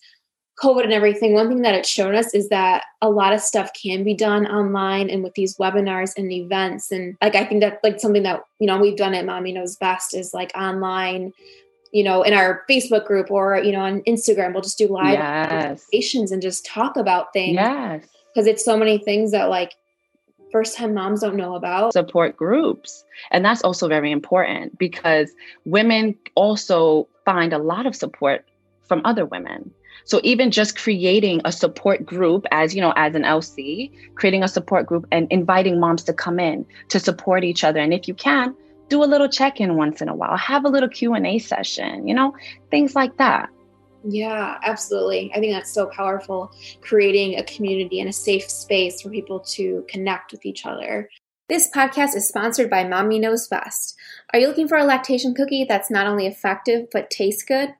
COVID 0.62 0.84
and 0.84 0.92
everything, 0.92 1.32
one 1.32 1.48
thing 1.48 1.62
that 1.62 1.74
it's 1.74 1.88
shown 1.88 2.14
us 2.14 2.34
is 2.34 2.48
that 2.50 2.84
a 3.00 3.10
lot 3.10 3.32
of 3.32 3.40
stuff 3.40 3.70
can 3.80 4.04
be 4.04 4.14
done 4.14 4.46
online 4.46 5.10
and 5.10 5.22
with 5.22 5.34
these 5.34 5.56
webinars 5.56 6.12
and 6.16 6.30
events. 6.30 6.92
And 6.92 7.16
like, 7.22 7.34
I 7.34 7.44
think 7.44 7.62
that 7.62 7.80
like 7.82 8.00
something 8.00 8.22
that, 8.22 8.42
you 8.58 8.66
know, 8.66 8.78
we've 8.78 8.96
done 8.96 9.14
at 9.14 9.24
Mommy 9.24 9.52
Knows 9.52 9.76
Best 9.76 10.14
is 10.14 10.34
like 10.34 10.52
online, 10.54 11.32
you 11.92 12.04
know, 12.04 12.22
in 12.22 12.32
our 12.32 12.62
Facebook 12.70 13.06
group 13.06 13.30
or, 13.30 13.58
you 13.58 13.72
know, 13.72 13.80
on 13.80 14.02
Instagram, 14.02 14.52
we'll 14.52 14.62
just 14.62 14.78
do 14.78 14.88
live 14.88 15.14
yes. 15.14 15.50
conversations 15.50 16.32
and 16.32 16.42
just 16.42 16.66
talk 16.66 16.96
about 16.96 17.32
things. 17.32 17.54
Yes. 17.54 18.04
Because 18.34 18.46
it's 18.46 18.64
so 18.64 18.76
many 18.76 18.98
things 18.98 19.32
that 19.32 19.48
like 19.48 19.74
first 20.52 20.76
time 20.76 20.94
moms 20.94 21.20
don't 21.20 21.36
know 21.36 21.56
about. 21.56 21.92
Support 21.92 22.36
groups. 22.36 23.04
And 23.30 23.44
that's 23.44 23.62
also 23.62 23.88
very 23.88 24.12
important 24.12 24.78
because 24.78 25.32
women 25.64 26.16
also 26.34 27.08
find 27.24 27.52
a 27.52 27.58
lot 27.58 27.86
of 27.86 27.96
support 27.96 28.44
from 28.86 29.02
other 29.04 29.24
women. 29.24 29.72
So 30.04 30.20
even 30.24 30.50
just 30.50 30.76
creating 30.76 31.40
a 31.44 31.52
support 31.52 32.04
group 32.04 32.46
as, 32.50 32.74
you 32.74 32.80
know, 32.80 32.92
as 32.96 33.14
an 33.14 33.22
LC, 33.22 33.90
creating 34.14 34.42
a 34.42 34.48
support 34.48 34.86
group 34.86 35.06
and 35.12 35.26
inviting 35.30 35.78
moms 35.78 36.02
to 36.04 36.12
come 36.12 36.40
in 36.40 36.66
to 36.88 36.98
support 36.98 37.44
each 37.44 37.64
other. 37.64 37.80
And 37.80 37.94
if 37.94 38.08
you 38.08 38.14
can, 38.14 38.54
do 38.88 39.02
a 39.02 39.06
little 39.06 39.28
check-in 39.28 39.76
once 39.76 40.02
in 40.02 40.08
a 40.08 40.14
while, 40.14 40.36
have 40.36 40.64
a 40.64 40.68
little 40.68 40.88
Q&A 40.88 41.38
session, 41.38 42.06
you 42.06 42.14
know, 42.14 42.34
things 42.70 42.94
like 42.94 43.16
that. 43.16 43.48
Yeah, 44.04 44.58
absolutely. 44.62 45.32
I 45.34 45.38
think 45.38 45.52
that's 45.52 45.72
so 45.72 45.86
powerful, 45.86 46.52
creating 46.80 47.38
a 47.38 47.44
community 47.44 48.00
and 48.00 48.08
a 48.08 48.12
safe 48.12 48.50
space 48.50 49.00
for 49.00 49.10
people 49.10 49.40
to 49.40 49.84
connect 49.88 50.32
with 50.32 50.44
each 50.44 50.66
other. 50.66 51.08
This 51.48 51.70
podcast 51.70 52.16
is 52.16 52.26
sponsored 52.26 52.70
by 52.70 52.84
Mommy 52.84 53.18
Knows 53.18 53.46
Best. 53.46 53.96
Are 54.32 54.38
you 54.38 54.48
looking 54.48 54.68
for 54.68 54.78
a 54.78 54.84
lactation 54.84 55.34
cookie 55.34 55.66
that's 55.68 55.90
not 55.90 56.06
only 56.06 56.26
effective 56.26 56.88
but 56.92 57.10
tastes 57.10 57.42
good? 57.42 57.74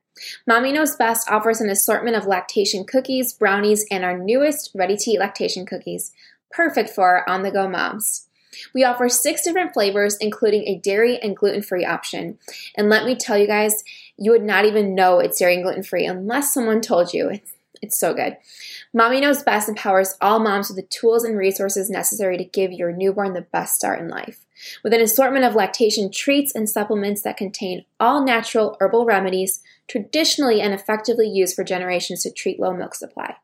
Mommy 0.47 0.73
Knows 0.73 0.95
Best 0.95 1.31
offers 1.31 1.61
an 1.61 1.71
assortment 1.71 2.17
of 2.17 2.27
lactation 2.27 2.85
cookies, 2.85 3.33
brownies, 3.33 3.87
and 3.91 4.05
our 4.05 4.19
newest 4.19 4.71
ready 4.75 4.97
to 4.97 5.11
eat 5.13 5.21
lactation 5.21 5.65
cookies, 5.65 6.13
perfect 6.51 6.91
for 6.91 7.17
our 7.17 7.29
on 7.29 7.43
the 7.43 7.51
go 7.51 7.69
moms. 7.69 8.29
We 8.75 8.85
offer 8.85 9.09
six 9.09 9.43
different 9.43 9.73
flavors, 9.73 10.17
including 10.21 10.69
a 10.69 10.79
dairy 10.79 11.19
and 11.19 11.37
gluten 11.37 11.63
free 11.63 11.85
option. 11.85 12.39
And 12.77 12.89
let 12.89 13.07
me 13.07 13.17
tell 13.17 13.39
you 13.39 13.47
guys, 13.47 13.83
you 14.23 14.31
would 14.31 14.45
not 14.45 14.65
even 14.65 14.95
know 14.95 15.19
it's 15.19 15.41
dairy 15.41 15.55
and 15.55 15.65
gluten 15.65 15.83
free 15.83 16.07
unless 16.07 16.55
someone 16.55 16.81
told 16.81 17.13
you. 17.13 17.29
It's, 17.29 17.55
it's 17.83 17.99
so 17.99 18.15
good. 18.15 18.37
Mommy 18.95 19.21
Knows 19.21 19.43
Best 19.43 19.69
empowers 19.69 20.17
all 20.21 20.39
moms 20.39 20.69
with 20.69 20.77
the 20.77 20.83
tools 20.85 21.25
and 21.25 21.37
resources 21.37 21.91
necessary 21.91 22.39
to 22.39 22.45
give 22.45 22.71
your 22.71 22.93
newborn 22.93 23.33
the 23.33 23.41
best 23.41 23.75
start 23.75 23.99
in 23.99 24.09
life. 24.09 24.47
With 24.85 24.95
an 24.95 25.01
assortment 25.01 25.45
of 25.45 25.57
lactation 25.57 26.09
treats 26.13 26.55
and 26.55 26.71
supplements 26.71 27.23
that 27.23 27.37
contain 27.37 27.85
all 27.99 28.25
natural 28.25 28.77
herbal 28.79 29.07
remedies 29.07 29.61
traditionally 29.89 30.61
and 30.61 30.73
effectively 30.73 31.29
used 31.29 31.57
for 31.57 31.65
generations 31.65 32.23
to 32.23 32.31
treat 32.31 32.61
low 32.61 32.73
milk 32.73 32.95
supply. 32.95 33.35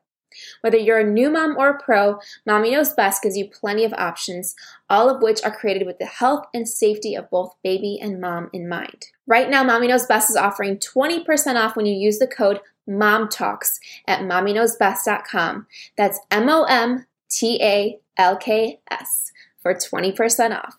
Whether 0.61 0.77
you're 0.77 0.99
a 0.99 1.05
new 1.05 1.31
mom 1.31 1.57
or 1.57 1.71
a 1.71 1.83
pro, 1.83 2.19
Mommy 2.47 2.71
Knows 2.71 2.93
Best 2.93 3.23
gives 3.23 3.37
you 3.37 3.49
plenty 3.49 3.85
of 3.85 3.93
options, 3.95 4.55
all 4.89 5.09
of 5.09 5.23
which 5.23 5.43
are 5.45 5.55
created 5.55 5.87
with 5.87 5.99
the 5.99 6.07
health 6.07 6.47
and 6.53 6.69
safety 6.69 7.15
of 7.15 7.31
both 7.31 7.55
baby 7.63 7.99
and 8.01 8.21
mom 8.21 8.51
in 8.53 8.69
mind. 8.69 9.07
Right 9.27 9.51
now, 9.51 9.63
Mommy 9.65 9.89
Knows 9.89 10.07
Best 10.07 10.31
is 10.31 10.37
offering 10.37 10.79
20% 10.79 11.57
off 11.57 11.77
when 11.77 11.87
you 11.87 11.95
use 11.95 12.19
the 12.19 12.27
code 12.27 12.61
MOMTALKS 12.89 13.79
at 14.07 14.21
mommyknowsbest.com. 14.21 15.67
That's 15.97 16.19
M 16.31 16.49
O 16.49 16.65
M 16.65 17.07
T 17.31 17.63
A 17.63 17.99
L 18.17 18.37
K 18.37 18.81
S 18.91 19.33
for 19.61 19.75
20% 19.75 20.57
off. 20.57 20.77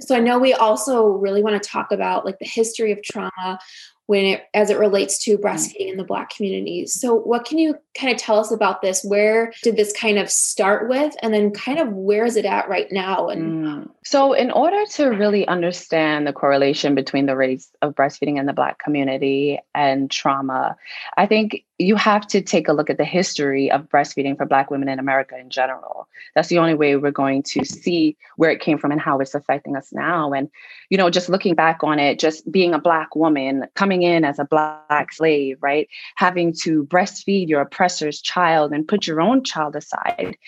So 0.00 0.14
I 0.14 0.20
know 0.20 0.38
we 0.38 0.52
also 0.52 1.06
really 1.06 1.42
want 1.42 1.60
to 1.62 1.68
talk 1.68 1.90
about 1.90 2.24
like 2.26 2.38
the 2.38 2.46
history 2.46 2.92
of 2.92 3.02
trauma 3.02 3.58
when 4.06 4.24
it 4.24 4.44
as 4.54 4.70
it 4.70 4.78
relates 4.78 5.18
to 5.18 5.36
breastfeeding 5.36 5.90
in 5.90 5.96
the 5.96 6.04
black 6.04 6.30
community. 6.30 6.86
So 6.86 7.14
what 7.14 7.44
can 7.44 7.58
you 7.58 7.76
kind 7.98 8.12
of 8.12 8.18
tell 8.18 8.38
us 8.38 8.50
about 8.50 8.82
this? 8.82 9.04
Where 9.04 9.52
did 9.62 9.76
this 9.76 9.92
kind 9.92 10.18
of 10.18 10.30
start 10.30 10.88
with 10.88 11.14
and 11.22 11.34
then 11.34 11.50
kind 11.50 11.78
of 11.78 11.92
where 11.92 12.24
is 12.24 12.36
it 12.36 12.44
at 12.44 12.68
right 12.68 12.90
now 12.90 13.28
and 13.28 13.64
mm. 13.64 13.90
so 14.04 14.32
in 14.32 14.50
order 14.50 14.84
to 14.92 15.06
really 15.08 15.46
understand 15.48 16.26
the 16.26 16.32
correlation 16.32 16.94
between 16.94 17.26
the 17.26 17.36
rates 17.36 17.70
of 17.82 17.94
breastfeeding 17.94 18.38
in 18.38 18.46
the 18.46 18.52
black 18.52 18.78
community 18.78 19.58
and 19.74 20.10
trauma, 20.10 20.76
I 21.16 21.26
think 21.26 21.64
you 21.78 21.96
have 21.96 22.26
to 22.28 22.40
take 22.40 22.68
a 22.68 22.72
look 22.72 22.88
at 22.88 22.96
the 22.96 23.04
history 23.04 23.70
of 23.70 23.88
breastfeeding 23.88 24.36
for 24.36 24.46
Black 24.46 24.70
women 24.70 24.88
in 24.88 24.98
America 24.98 25.38
in 25.38 25.50
general. 25.50 26.08
That's 26.34 26.48
the 26.48 26.58
only 26.58 26.74
way 26.74 26.96
we're 26.96 27.10
going 27.10 27.42
to 27.44 27.64
see 27.64 28.16
where 28.36 28.50
it 28.50 28.60
came 28.60 28.78
from 28.78 28.92
and 28.92 29.00
how 29.00 29.18
it's 29.20 29.34
affecting 29.34 29.76
us 29.76 29.92
now. 29.92 30.32
And, 30.32 30.48
you 30.88 30.96
know, 30.96 31.10
just 31.10 31.28
looking 31.28 31.54
back 31.54 31.82
on 31.82 31.98
it, 31.98 32.18
just 32.18 32.50
being 32.50 32.72
a 32.72 32.78
Black 32.78 33.14
woman, 33.14 33.66
coming 33.74 34.02
in 34.02 34.24
as 34.24 34.38
a 34.38 34.44
Black 34.44 35.12
slave, 35.12 35.58
right? 35.60 35.88
Having 36.16 36.54
to 36.62 36.84
breastfeed 36.84 37.48
your 37.48 37.60
oppressor's 37.60 38.20
child 38.20 38.72
and 38.72 38.88
put 38.88 39.06
your 39.06 39.20
own 39.20 39.44
child 39.44 39.76
aside 39.76 40.38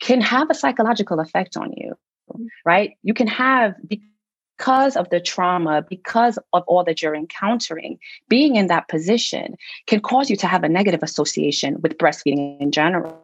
can 0.00 0.20
have 0.20 0.50
a 0.50 0.54
psychological 0.54 1.20
effect 1.20 1.56
on 1.56 1.72
you, 1.76 1.94
mm. 2.32 2.46
right? 2.64 2.94
You 3.02 3.14
can 3.14 3.26
have, 3.28 3.74
because 4.56 4.96
of 4.96 5.10
the 5.10 5.20
trauma, 5.20 5.84
because 5.88 6.38
of 6.52 6.62
all 6.66 6.84
that 6.84 7.02
you're 7.02 7.14
encountering, 7.14 7.98
being 8.28 8.56
in 8.56 8.68
that 8.68 8.88
position 8.88 9.56
can 9.86 10.00
cause 10.00 10.30
you 10.30 10.36
to 10.36 10.46
have 10.46 10.64
a 10.64 10.68
negative 10.68 11.02
association 11.02 11.80
with 11.80 11.98
breastfeeding 11.98 12.60
in 12.60 12.70
general. 12.70 13.20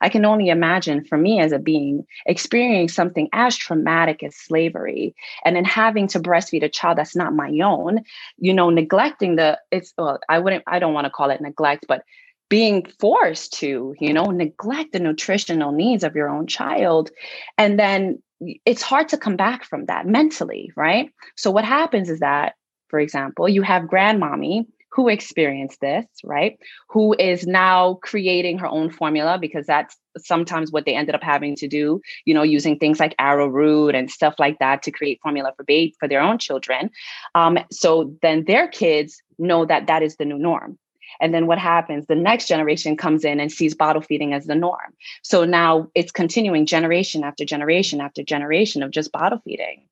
I 0.00 0.08
can 0.08 0.24
only 0.24 0.50
imagine 0.50 1.04
for 1.04 1.18
me 1.18 1.40
as 1.40 1.50
a 1.50 1.58
being 1.58 2.06
experiencing 2.26 2.94
something 2.94 3.28
as 3.32 3.56
traumatic 3.56 4.22
as 4.22 4.36
slavery 4.36 5.16
and 5.44 5.56
then 5.56 5.64
having 5.64 6.06
to 6.08 6.20
breastfeed 6.20 6.62
a 6.62 6.68
child 6.68 6.98
that's 6.98 7.16
not 7.16 7.34
my 7.34 7.50
own, 7.58 8.04
you 8.38 8.54
know, 8.54 8.70
neglecting 8.70 9.34
the, 9.34 9.58
it's, 9.72 9.92
well, 9.98 10.20
I 10.28 10.38
wouldn't, 10.38 10.62
I 10.68 10.78
don't 10.78 10.94
want 10.94 11.06
to 11.06 11.10
call 11.10 11.30
it 11.30 11.40
neglect, 11.40 11.86
but 11.88 12.04
being 12.52 12.84
forced 13.00 13.54
to, 13.54 13.94
you 13.98 14.12
know, 14.12 14.26
neglect 14.26 14.92
the 14.92 15.00
nutritional 15.00 15.72
needs 15.72 16.04
of 16.04 16.14
your 16.14 16.28
own 16.28 16.46
child 16.46 17.10
and 17.56 17.78
then 17.78 18.22
it's 18.66 18.82
hard 18.82 19.08
to 19.08 19.16
come 19.16 19.36
back 19.36 19.64
from 19.64 19.86
that 19.86 20.06
mentally, 20.06 20.70
right? 20.76 21.10
So 21.34 21.50
what 21.50 21.64
happens 21.64 22.10
is 22.10 22.20
that, 22.20 22.56
for 22.88 23.00
example, 23.00 23.48
you 23.48 23.62
have 23.62 23.84
grandmommy 23.84 24.66
who 24.90 25.08
experienced 25.08 25.80
this, 25.80 26.04
right? 26.22 26.58
Who 26.90 27.14
is 27.18 27.46
now 27.46 27.94
creating 28.02 28.58
her 28.58 28.66
own 28.66 28.90
formula 28.90 29.38
because 29.40 29.64
that's 29.64 29.96
sometimes 30.18 30.70
what 30.70 30.84
they 30.84 30.94
ended 30.94 31.14
up 31.14 31.22
having 31.22 31.56
to 31.56 31.68
do, 31.68 32.02
you 32.26 32.34
know, 32.34 32.42
using 32.42 32.78
things 32.78 33.00
like 33.00 33.14
arrowroot 33.18 33.94
and 33.94 34.10
stuff 34.10 34.34
like 34.38 34.58
that 34.58 34.82
to 34.82 34.90
create 34.90 35.20
formula 35.22 35.54
for 35.56 35.64
baby 35.64 35.94
for 35.98 36.06
their 36.06 36.20
own 36.20 36.36
children. 36.36 36.90
Um, 37.34 37.56
so 37.70 38.14
then 38.20 38.44
their 38.44 38.68
kids 38.68 39.22
know 39.38 39.64
that 39.64 39.86
that 39.86 40.02
is 40.02 40.16
the 40.16 40.26
new 40.26 40.38
norm. 40.38 40.78
And 41.20 41.32
then 41.32 41.46
what 41.46 41.58
happens? 41.58 42.06
The 42.06 42.14
next 42.14 42.48
generation 42.48 42.96
comes 42.96 43.24
in 43.24 43.40
and 43.40 43.50
sees 43.50 43.74
bottle 43.74 44.02
feeding 44.02 44.32
as 44.32 44.46
the 44.46 44.54
norm. 44.54 44.94
So 45.22 45.44
now 45.44 45.88
it's 45.94 46.12
continuing 46.12 46.66
generation 46.66 47.24
after 47.24 47.44
generation 47.44 48.00
after 48.00 48.22
generation 48.22 48.82
of 48.82 48.90
just 48.90 49.12
bottle 49.12 49.40
feeding. 49.44 49.86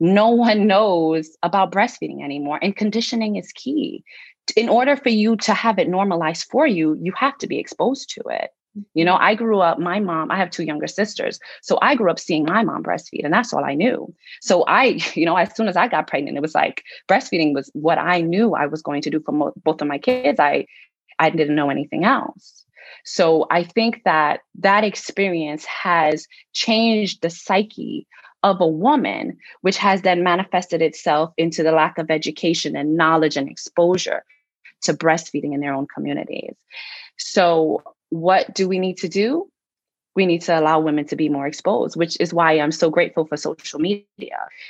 No 0.00 0.30
one 0.30 0.66
knows 0.66 1.36
about 1.42 1.72
breastfeeding 1.72 2.24
anymore, 2.24 2.58
and 2.62 2.74
conditioning 2.74 3.36
is 3.36 3.52
key. 3.52 4.02
In 4.56 4.70
order 4.70 4.96
for 4.96 5.10
you 5.10 5.36
to 5.36 5.52
have 5.52 5.78
it 5.78 5.88
normalized 5.88 6.46
for 6.50 6.66
you, 6.66 6.96
you 7.00 7.12
have 7.12 7.36
to 7.38 7.46
be 7.46 7.58
exposed 7.58 8.10
to 8.14 8.22
it. 8.30 8.50
You 8.94 9.04
know, 9.04 9.16
I 9.16 9.34
grew 9.34 9.60
up, 9.60 9.78
my 9.78 9.98
mom, 9.98 10.30
I 10.30 10.36
have 10.36 10.50
two 10.50 10.62
younger 10.62 10.86
sisters. 10.86 11.40
So 11.62 11.78
I 11.82 11.96
grew 11.96 12.10
up 12.10 12.20
seeing 12.20 12.44
my 12.44 12.62
mom 12.62 12.84
breastfeed, 12.84 13.24
and 13.24 13.32
that's 13.32 13.52
all 13.52 13.64
I 13.64 13.74
knew. 13.74 14.14
So 14.40 14.64
I, 14.66 15.00
you 15.14 15.26
know, 15.26 15.36
as 15.36 15.54
soon 15.56 15.68
as 15.68 15.76
I 15.76 15.88
got 15.88 16.06
pregnant, 16.06 16.36
it 16.36 16.42
was 16.42 16.54
like 16.54 16.82
breastfeeding 17.08 17.54
was 17.54 17.70
what 17.74 17.98
I 17.98 18.20
knew 18.20 18.54
I 18.54 18.66
was 18.66 18.82
going 18.82 19.02
to 19.02 19.10
do 19.10 19.20
for 19.20 19.32
mo- 19.32 19.52
both 19.64 19.82
of 19.82 19.88
my 19.88 19.98
kids. 19.98 20.38
I 20.38 20.66
I 21.18 21.30
didn't 21.30 21.56
know 21.56 21.70
anything 21.70 22.04
else. 22.04 22.64
So 23.04 23.46
I 23.50 23.64
think 23.64 24.02
that 24.04 24.40
that 24.60 24.84
experience 24.84 25.64
has 25.66 26.26
changed 26.52 27.22
the 27.22 27.30
psyche 27.30 28.06
of 28.42 28.60
a 28.60 28.66
woman, 28.66 29.36
which 29.60 29.76
has 29.76 30.02
then 30.02 30.22
manifested 30.22 30.80
itself 30.80 31.32
into 31.36 31.62
the 31.62 31.72
lack 31.72 31.98
of 31.98 32.10
education 32.10 32.74
and 32.76 32.96
knowledge 32.96 33.36
and 33.36 33.50
exposure 33.50 34.24
to 34.82 34.94
breastfeeding 34.94 35.52
in 35.52 35.60
their 35.60 35.74
own 35.74 35.86
communities. 35.94 36.54
So, 37.18 37.82
what 38.10 38.54
do 38.54 38.68
we 38.68 38.78
need 38.78 38.98
to 38.98 39.08
do? 39.08 39.48
We 40.14 40.26
need 40.26 40.42
to 40.42 40.58
allow 40.58 40.80
women 40.80 41.06
to 41.06 41.16
be 41.16 41.28
more 41.28 41.46
exposed, 41.46 41.96
which 41.96 42.16
is 42.20 42.34
why 42.34 42.58
I'm 42.58 42.72
so 42.72 42.90
grateful 42.90 43.24
for 43.26 43.36
social 43.36 43.78
media 43.78 44.04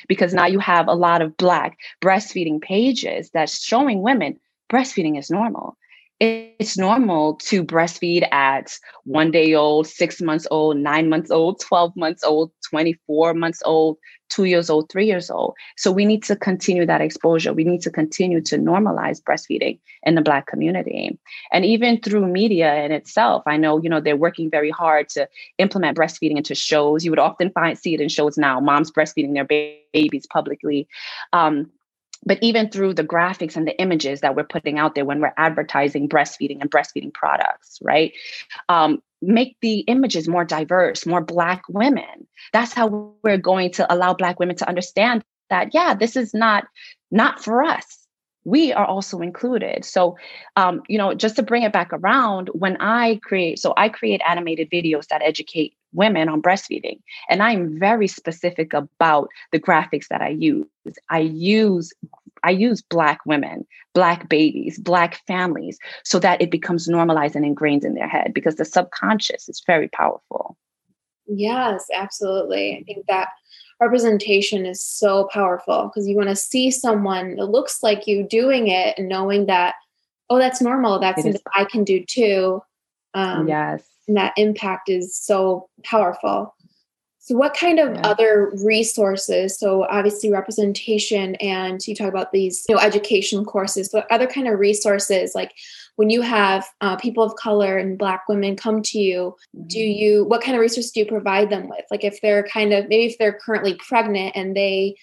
because 0.06 0.34
now 0.34 0.46
you 0.46 0.58
have 0.58 0.86
a 0.86 0.94
lot 0.94 1.22
of 1.22 1.36
Black 1.36 1.78
breastfeeding 2.02 2.60
pages 2.60 3.30
that's 3.32 3.62
showing 3.62 4.02
women 4.02 4.38
breastfeeding 4.70 5.18
is 5.18 5.30
normal 5.30 5.76
it's 6.20 6.76
normal 6.76 7.36
to 7.36 7.64
breastfeed 7.64 8.30
at 8.30 8.78
one 9.04 9.30
day 9.30 9.54
old, 9.54 9.86
six 9.86 10.20
months 10.20 10.46
old, 10.50 10.76
nine 10.76 11.08
months 11.08 11.30
old, 11.30 11.60
12 11.60 11.96
months 11.96 12.22
old, 12.22 12.52
24 12.68 13.32
months 13.32 13.62
old, 13.64 13.96
two 14.28 14.44
years 14.44 14.68
old, 14.68 14.90
three 14.90 15.06
years 15.06 15.30
old. 15.30 15.54
So 15.78 15.90
we 15.90 16.04
need 16.04 16.22
to 16.24 16.36
continue 16.36 16.84
that 16.84 17.00
exposure. 17.00 17.54
We 17.54 17.64
need 17.64 17.80
to 17.82 17.90
continue 17.90 18.42
to 18.42 18.58
normalize 18.58 19.22
breastfeeding 19.22 19.78
in 20.02 20.14
the 20.14 20.20
Black 20.20 20.46
community. 20.46 21.18
And 21.52 21.64
even 21.64 22.00
through 22.00 22.26
media 22.26 22.84
in 22.84 22.92
itself, 22.92 23.42
I 23.46 23.56
know, 23.56 23.80
you 23.82 23.88
know, 23.88 24.00
they're 24.00 24.14
working 24.14 24.50
very 24.50 24.70
hard 24.70 25.08
to 25.10 25.26
implement 25.56 25.96
breastfeeding 25.96 26.36
into 26.36 26.54
shows. 26.54 27.02
You 27.02 27.10
would 27.12 27.18
often 27.18 27.50
find 27.50 27.78
see 27.78 27.94
it 27.94 28.00
in 28.00 28.10
shows 28.10 28.36
now, 28.36 28.60
moms 28.60 28.92
breastfeeding 28.92 29.32
their 29.32 29.78
babies 29.92 30.26
publicly. 30.30 30.86
Um, 31.32 31.70
but 32.24 32.38
even 32.42 32.68
through 32.68 32.94
the 32.94 33.04
graphics 33.04 33.56
and 33.56 33.66
the 33.66 33.78
images 33.80 34.20
that 34.20 34.36
we're 34.36 34.44
putting 34.44 34.78
out 34.78 34.94
there 34.94 35.04
when 35.04 35.20
we're 35.20 35.32
advertising 35.36 36.08
breastfeeding 36.08 36.60
and 36.60 36.70
breastfeeding 36.70 37.12
products 37.12 37.78
right? 37.82 38.12
Um, 38.68 39.02
make 39.22 39.56
the 39.60 39.80
images 39.80 40.28
more 40.28 40.44
diverse 40.44 41.06
more 41.06 41.20
black 41.20 41.62
women. 41.68 42.26
That's 42.52 42.72
how 42.72 43.14
we're 43.22 43.36
going 43.36 43.72
to 43.72 43.92
allow 43.92 44.14
black 44.14 44.38
women 44.40 44.56
to 44.56 44.68
understand 44.68 45.22
that 45.50 45.74
yeah 45.74 45.94
this 45.94 46.16
is 46.16 46.34
not 46.34 46.64
not 47.10 47.42
for 47.42 47.62
us. 47.62 47.98
We 48.44 48.72
are 48.72 48.86
also 48.86 49.20
included. 49.20 49.84
So 49.84 50.16
um, 50.56 50.82
you 50.88 50.98
know 50.98 51.14
just 51.14 51.36
to 51.36 51.42
bring 51.42 51.62
it 51.62 51.72
back 51.72 51.92
around 51.92 52.48
when 52.52 52.76
i 52.80 53.20
create 53.22 53.58
so 53.58 53.74
i 53.76 53.88
create 53.88 54.20
animated 54.26 54.70
videos 54.70 55.06
that 55.08 55.22
educate 55.22 55.74
women 55.92 56.28
on 56.28 56.42
breastfeeding. 56.42 57.00
And 57.28 57.42
I'm 57.42 57.78
very 57.78 58.06
specific 58.06 58.72
about 58.72 59.28
the 59.52 59.60
graphics 59.60 60.08
that 60.08 60.22
I 60.22 60.28
use. 60.28 60.66
I 61.08 61.20
use 61.20 61.92
I 62.42 62.50
use 62.50 62.80
black 62.80 63.20
women, 63.26 63.66
black 63.92 64.28
babies, 64.28 64.78
black 64.78 65.20
families 65.26 65.78
so 66.04 66.18
that 66.20 66.40
it 66.40 66.50
becomes 66.50 66.88
normalized 66.88 67.36
and 67.36 67.44
ingrained 67.44 67.84
in 67.84 67.94
their 67.94 68.08
head 68.08 68.32
because 68.32 68.56
the 68.56 68.64
subconscious 68.64 69.48
is 69.48 69.62
very 69.66 69.88
powerful. 69.88 70.56
Yes, 71.26 71.84
absolutely. 71.94 72.78
I 72.80 72.82
think 72.84 73.06
that 73.08 73.28
representation 73.78 74.64
is 74.64 74.82
so 74.82 75.28
powerful 75.32 75.84
because 75.88 76.08
you 76.08 76.16
want 76.16 76.30
to 76.30 76.36
see 76.36 76.70
someone 76.70 77.36
that 77.36 77.46
looks 77.46 77.82
like 77.82 78.06
you 78.06 78.26
doing 78.26 78.68
it 78.68 78.98
and 78.98 79.08
knowing 79.08 79.46
that, 79.46 79.74
oh, 80.30 80.38
that's 80.38 80.62
normal. 80.62 80.98
That's 80.98 81.22
something 81.22 81.40
I 81.54 81.64
can 81.64 81.84
do 81.84 82.04
too. 82.04 82.62
Um, 83.12 83.48
yes 83.48 83.82
and 84.10 84.16
that 84.16 84.34
impact 84.36 84.88
is 84.88 85.16
so 85.16 85.68
powerful. 85.84 86.52
So, 87.20 87.36
what 87.36 87.54
kind 87.54 87.78
of 87.78 87.94
yeah. 87.94 88.00
other 88.02 88.50
resources? 88.64 89.56
So, 89.56 89.84
obviously, 89.84 90.32
representation, 90.32 91.36
and 91.36 91.80
you 91.86 91.94
talk 91.94 92.08
about 92.08 92.32
these, 92.32 92.64
you 92.68 92.74
know, 92.74 92.80
education 92.80 93.44
courses. 93.44 93.88
But 93.88 94.10
other 94.10 94.26
kind 94.26 94.48
of 94.48 94.58
resources, 94.58 95.32
like 95.32 95.52
when 95.94 96.10
you 96.10 96.22
have 96.22 96.66
uh, 96.80 96.96
people 96.96 97.22
of 97.22 97.36
color 97.36 97.78
and 97.78 97.96
Black 97.96 98.28
women 98.28 98.56
come 98.56 98.82
to 98.82 98.98
you, 98.98 99.36
do 99.68 99.78
mm-hmm. 99.78 100.00
you? 100.00 100.24
What 100.24 100.42
kind 100.42 100.56
of 100.56 100.60
resources 100.60 100.90
do 100.90 101.00
you 101.00 101.06
provide 101.06 101.50
them 101.50 101.68
with? 101.68 101.84
Like, 101.88 102.02
if 102.02 102.20
they're 102.20 102.42
kind 102.48 102.72
of 102.72 102.88
maybe 102.88 103.04
if 103.04 103.18
they're 103.18 103.38
currently 103.38 103.74
pregnant 103.74 104.34
and 104.34 104.56
they 104.56 104.96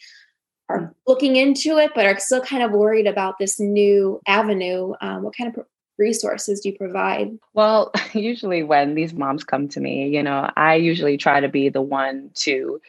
are 0.67 0.79
mm. 0.79 0.93
looking 1.07 1.37
into 1.37 1.77
it, 1.77 1.91
but 1.95 2.05
are 2.05 2.19
still 2.19 2.41
kind 2.41 2.61
of 2.61 2.71
worried 2.71 3.07
about 3.07 3.35
this 3.39 3.57
new 3.57 4.19
avenue. 4.27 4.93
Um, 4.99 5.23
what 5.23 5.37
kind 5.37 5.55
of 5.55 5.65
resources 5.97 6.61
do 6.61 6.69
you 6.69 6.77
provide? 6.77 7.37
Well, 7.53 7.91
usually 8.13 8.63
when 8.63 8.95
these 8.95 9.13
moms 9.13 9.43
come 9.43 9.67
to 9.69 9.79
me, 9.79 10.09
you 10.09 10.23
know, 10.23 10.49
I 10.55 10.75
usually 10.75 11.17
try 11.17 11.39
to 11.39 11.49
be 11.49 11.69
the 11.69 11.81
one 11.81 12.31
to 12.35 12.81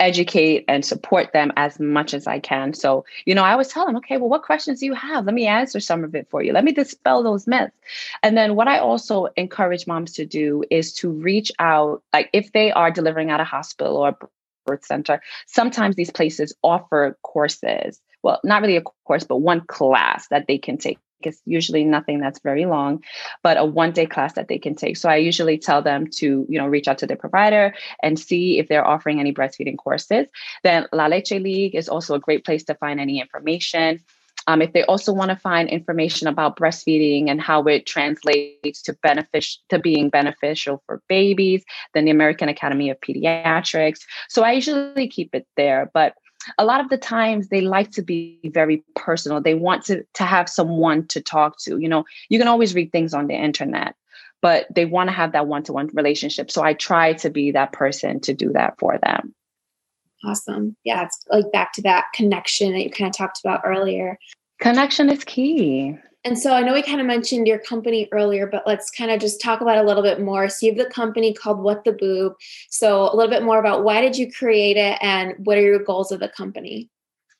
educate 0.00 0.64
and 0.68 0.84
support 0.84 1.32
them 1.32 1.52
as 1.56 1.78
much 1.78 2.14
as 2.14 2.26
I 2.26 2.40
can. 2.40 2.74
So, 2.74 3.04
you 3.24 3.34
know, 3.34 3.44
I 3.44 3.52
always 3.52 3.68
tell 3.68 3.86
them, 3.86 3.96
okay, 3.96 4.16
well, 4.16 4.28
what 4.28 4.42
questions 4.42 4.80
do 4.80 4.86
you 4.86 4.94
have? 4.94 5.24
Let 5.24 5.34
me 5.34 5.46
answer 5.46 5.80
some 5.80 6.02
of 6.02 6.14
it 6.14 6.28
for 6.30 6.42
you. 6.42 6.52
Let 6.52 6.64
me 6.64 6.72
dispel 6.72 7.22
those 7.22 7.46
myths. 7.46 7.76
And 8.22 8.36
then 8.36 8.56
what 8.56 8.68
I 8.68 8.78
also 8.78 9.28
encourage 9.36 9.86
moms 9.86 10.12
to 10.14 10.26
do 10.26 10.64
is 10.70 10.92
to 10.94 11.10
reach 11.10 11.52
out, 11.58 12.02
like 12.12 12.30
if 12.32 12.52
they 12.52 12.72
are 12.72 12.90
delivering 12.90 13.30
at 13.30 13.40
a 13.40 13.44
hospital 13.44 13.96
or 13.96 14.08
a 14.08 14.16
birth 14.66 14.84
center, 14.84 15.20
sometimes 15.46 15.96
these 15.96 16.10
places 16.10 16.52
offer 16.62 17.16
courses. 17.22 18.00
Well, 18.22 18.40
not 18.44 18.62
really 18.62 18.76
a 18.76 18.82
course, 18.82 19.24
but 19.24 19.38
one 19.38 19.62
class 19.62 20.28
that 20.28 20.46
they 20.46 20.58
can 20.58 20.78
take 20.78 20.98
it's 21.26 21.40
usually 21.46 21.84
nothing 21.84 22.20
that's 22.20 22.40
very 22.40 22.66
long, 22.66 23.02
but 23.42 23.56
a 23.56 23.64
one 23.64 23.92
day 23.92 24.06
class 24.06 24.34
that 24.34 24.48
they 24.48 24.58
can 24.58 24.74
take. 24.74 24.96
So 24.96 25.08
I 25.08 25.16
usually 25.16 25.58
tell 25.58 25.82
them 25.82 26.06
to, 26.18 26.46
you 26.48 26.58
know, 26.58 26.66
reach 26.66 26.88
out 26.88 26.98
to 26.98 27.06
their 27.06 27.16
provider 27.16 27.74
and 28.02 28.18
see 28.18 28.58
if 28.58 28.68
they're 28.68 28.86
offering 28.86 29.20
any 29.20 29.32
breastfeeding 29.32 29.78
courses. 29.78 30.26
Then 30.62 30.86
La 30.92 31.06
Leche 31.06 31.32
League 31.32 31.74
is 31.74 31.88
also 31.88 32.14
a 32.14 32.20
great 32.20 32.44
place 32.44 32.64
to 32.64 32.74
find 32.74 33.00
any 33.00 33.20
information. 33.20 34.00
Um, 34.46 34.60
if 34.60 34.72
they 34.72 34.82
also 34.84 35.12
want 35.12 35.30
to 35.30 35.36
find 35.36 35.68
information 35.68 36.26
about 36.26 36.56
breastfeeding 36.56 37.30
and 37.30 37.40
how 37.40 37.62
it 37.64 37.86
translates 37.86 38.82
to 38.82 38.94
benefit 38.94 39.46
to 39.68 39.78
being 39.78 40.08
beneficial 40.08 40.82
for 40.86 41.00
babies, 41.08 41.62
then 41.94 42.06
the 42.06 42.10
American 42.10 42.48
Academy 42.48 42.90
of 42.90 43.00
Pediatrics. 43.00 44.00
So 44.28 44.42
I 44.42 44.52
usually 44.52 45.08
keep 45.08 45.34
it 45.34 45.46
there, 45.56 45.90
but 45.94 46.14
a 46.58 46.64
lot 46.64 46.80
of 46.80 46.88
the 46.88 46.98
times 46.98 47.48
they 47.48 47.60
like 47.60 47.90
to 47.92 48.02
be 48.02 48.38
very 48.44 48.82
personal. 48.94 49.40
They 49.40 49.54
want 49.54 49.84
to 49.86 50.04
to 50.14 50.24
have 50.24 50.48
someone 50.48 51.06
to 51.08 51.20
talk 51.20 51.58
to 51.60 51.78
you 51.78 51.88
know? 51.88 52.04
You 52.28 52.38
can 52.38 52.48
always 52.48 52.74
read 52.74 52.92
things 52.92 53.14
on 53.14 53.26
the 53.26 53.34
internet 53.34 53.94
but 54.40 54.66
they 54.74 54.84
want 54.84 55.08
to 55.08 55.14
have 55.14 55.32
that 55.32 55.46
one-to-one 55.46 55.88
relationship 55.94 56.50
so 56.50 56.62
i 56.62 56.74
try 56.74 57.12
to 57.12 57.30
be 57.30 57.52
that 57.52 57.72
person 57.72 58.20
to 58.20 58.34
do 58.34 58.52
that 58.52 58.74
for 58.78 58.98
them. 58.98 59.34
Awesome. 60.24 60.76
Yeah 60.84 61.04
it's 61.04 61.24
like 61.30 61.50
back 61.52 61.72
to 61.74 61.82
that 61.82 62.06
connection 62.14 62.72
that 62.72 62.82
you 62.82 62.90
kind 62.90 63.08
of 63.08 63.16
talked 63.16 63.40
about 63.44 63.62
earlier. 63.64 64.18
Connection 64.60 65.10
is 65.10 65.24
key 65.24 65.96
and 66.24 66.38
so 66.38 66.52
I 66.52 66.62
know 66.62 66.72
we 66.72 66.82
kind 66.82 67.00
of 67.00 67.06
mentioned 67.06 67.48
your 67.48 67.58
company 67.58 68.08
earlier, 68.12 68.46
but 68.46 68.64
let's 68.66 68.90
kind 68.90 69.10
of 69.10 69.20
just 69.20 69.40
talk 69.40 69.60
about 69.60 69.78
a 69.78 69.82
little 69.82 70.02
bit 70.02 70.20
more. 70.20 70.48
So 70.48 70.66
you 70.66 70.72
have 70.72 70.78
the 70.78 70.92
company 70.92 71.34
called 71.34 71.58
What 71.58 71.84
the 71.84 71.92
Boob. 71.92 72.34
So 72.70 73.12
a 73.12 73.14
little 73.14 73.30
bit 73.30 73.42
more 73.42 73.58
about 73.58 73.82
why 73.82 74.00
did 74.00 74.16
you 74.16 74.30
create 74.30 74.76
it 74.76 74.98
and 75.00 75.34
what 75.38 75.58
are 75.58 75.62
your 75.62 75.82
goals 75.82 76.12
of 76.12 76.20
the 76.20 76.28
company? 76.28 76.88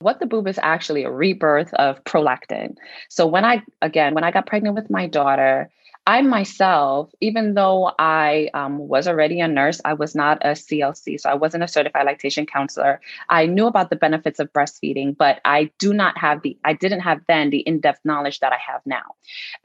What 0.00 0.18
the 0.18 0.26
boob 0.26 0.48
is 0.48 0.58
actually 0.60 1.04
a 1.04 1.12
rebirth 1.12 1.72
of 1.74 2.02
prolactin. 2.02 2.74
So 3.08 3.24
when 3.24 3.44
I 3.44 3.62
again 3.82 4.14
when 4.14 4.24
I 4.24 4.32
got 4.32 4.46
pregnant 4.46 4.74
with 4.74 4.90
my 4.90 5.06
daughter, 5.06 5.70
I 6.04 6.20
myself, 6.22 7.12
even 7.20 7.54
though 7.54 7.92
I 7.96 8.50
um, 8.54 8.88
was 8.88 9.06
already 9.06 9.38
a 9.38 9.46
nurse, 9.46 9.80
I 9.84 9.94
was 9.94 10.16
not 10.16 10.38
a 10.44 10.50
CLC, 10.50 11.20
so 11.20 11.30
I 11.30 11.34
wasn't 11.34 11.62
a 11.62 11.68
certified 11.68 12.06
lactation 12.06 12.44
counselor. 12.44 13.00
I 13.28 13.46
knew 13.46 13.68
about 13.68 13.90
the 13.90 13.96
benefits 13.96 14.40
of 14.40 14.52
breastfeeding, 14.52 15.16
but 15.16 15.40
I 15.44 15.70
do 15.78 15.94
not 15.94 16.18
have 16.18 16.42
the, 16.42 16.58
I 16.64 16.72
didn't 16.72 17.00
have 17.00 17.20
then 17.28 17.50
the 17.50 17.60
in 17.60 17.78
depth 17.78 18.00
knowledge 18.04 18.40
that 18.40 18.52
I 18.52 18.58
have 18.66 18.80
now. 18.84 19.14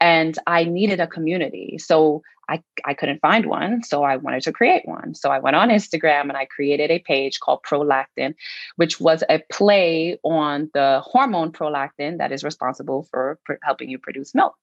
And 0.00 0.38
I 0.46 0.62
needed 0.62 1.00
a 1.00 1.08
community. 1.08 1.76
So 1.78 2.22
I, 2.48 2.62
I 2.84 2.94
couldn't 2.94 3.20
find 3.20 3.46
one, 3.46 3.82
so 3.82 4.04
I 4.04 4.16
wanted 4.16 4.42
to 4.44 4.52
create 4.52 4.82
one. 4.86 5.16
So 5.16 5.30
I 5.30 5.40
went 5.40 5.56
on 5.56 5.70
Instagram 5.70 6.22
and 6.22 6.36
I 6.36 6.46
created 6.46 6.90
a 6.92 7.00
page 7.00 7.40
called 7.40 7.64
Prolactin, 7.68 8.34
which 8.76 9.00
was 9.00 9.24
a 9.28 9.40
play 9.50 10.18
on 10.22 10.70
the 10.72 11.02
hormone 11.04 11.50
prolactin 11.50 12.18
that 12.18 12.30
is 12.30 12.44
responsible 12.44 13.08
for 13.10 13.38
pr- 13.44 13.54
helping 13.62 13.90
you 13.90 13.98
produce 13.98 14.36
milk. 14.36 14.54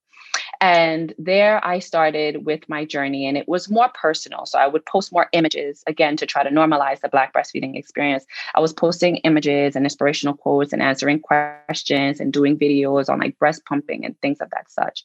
And 0.65 1.13
there 1.19 1.63
I 1.63 1.77
started 1.77 2.43
with 2.43 2.67
my 2.67 2.85
journey, 2.85 3.27
and 3.27 3.37
it 3.37 3.47
was 3.47 3.69
more 3.69 3.89
personal. 3.93 4.47
So 4.47 4.57
I 4.57 4.65
would 4.65 4.83
post 4.87 5.13
more 5.13 5.29
images 5.31 5.83
again 5.85 6.17
to 6.17 6.25
try 6.25 6.41
to 6.41 6.49
normalize 6.49 7.01
the 7.01 7.07
Black 7.07 7.33
breastfeeding 7.35 7.77
experience. 7.77 8.25
I 8.55 8.61
was 8.61 8.73
posting 8.73 9.17
images 9.17 9.75
and 9.75 9.85
inspirational 9.85 10.35
quotes 10.35 10.73
and 10.73 10.81
answering 10.81 11.19
questions 11.19 12.19
and 12.19 12.33
doing 12.33 12.57
videos 12.57 13.09
on 13.09 13.19
like 13.19 13.37
breast 13.37 13.63
pumping 13.65 14.05
and 14.05 14.19
things 14.21 14.39
of 14.41 14.49
that 14.49 14.71
such. 14.71 15.03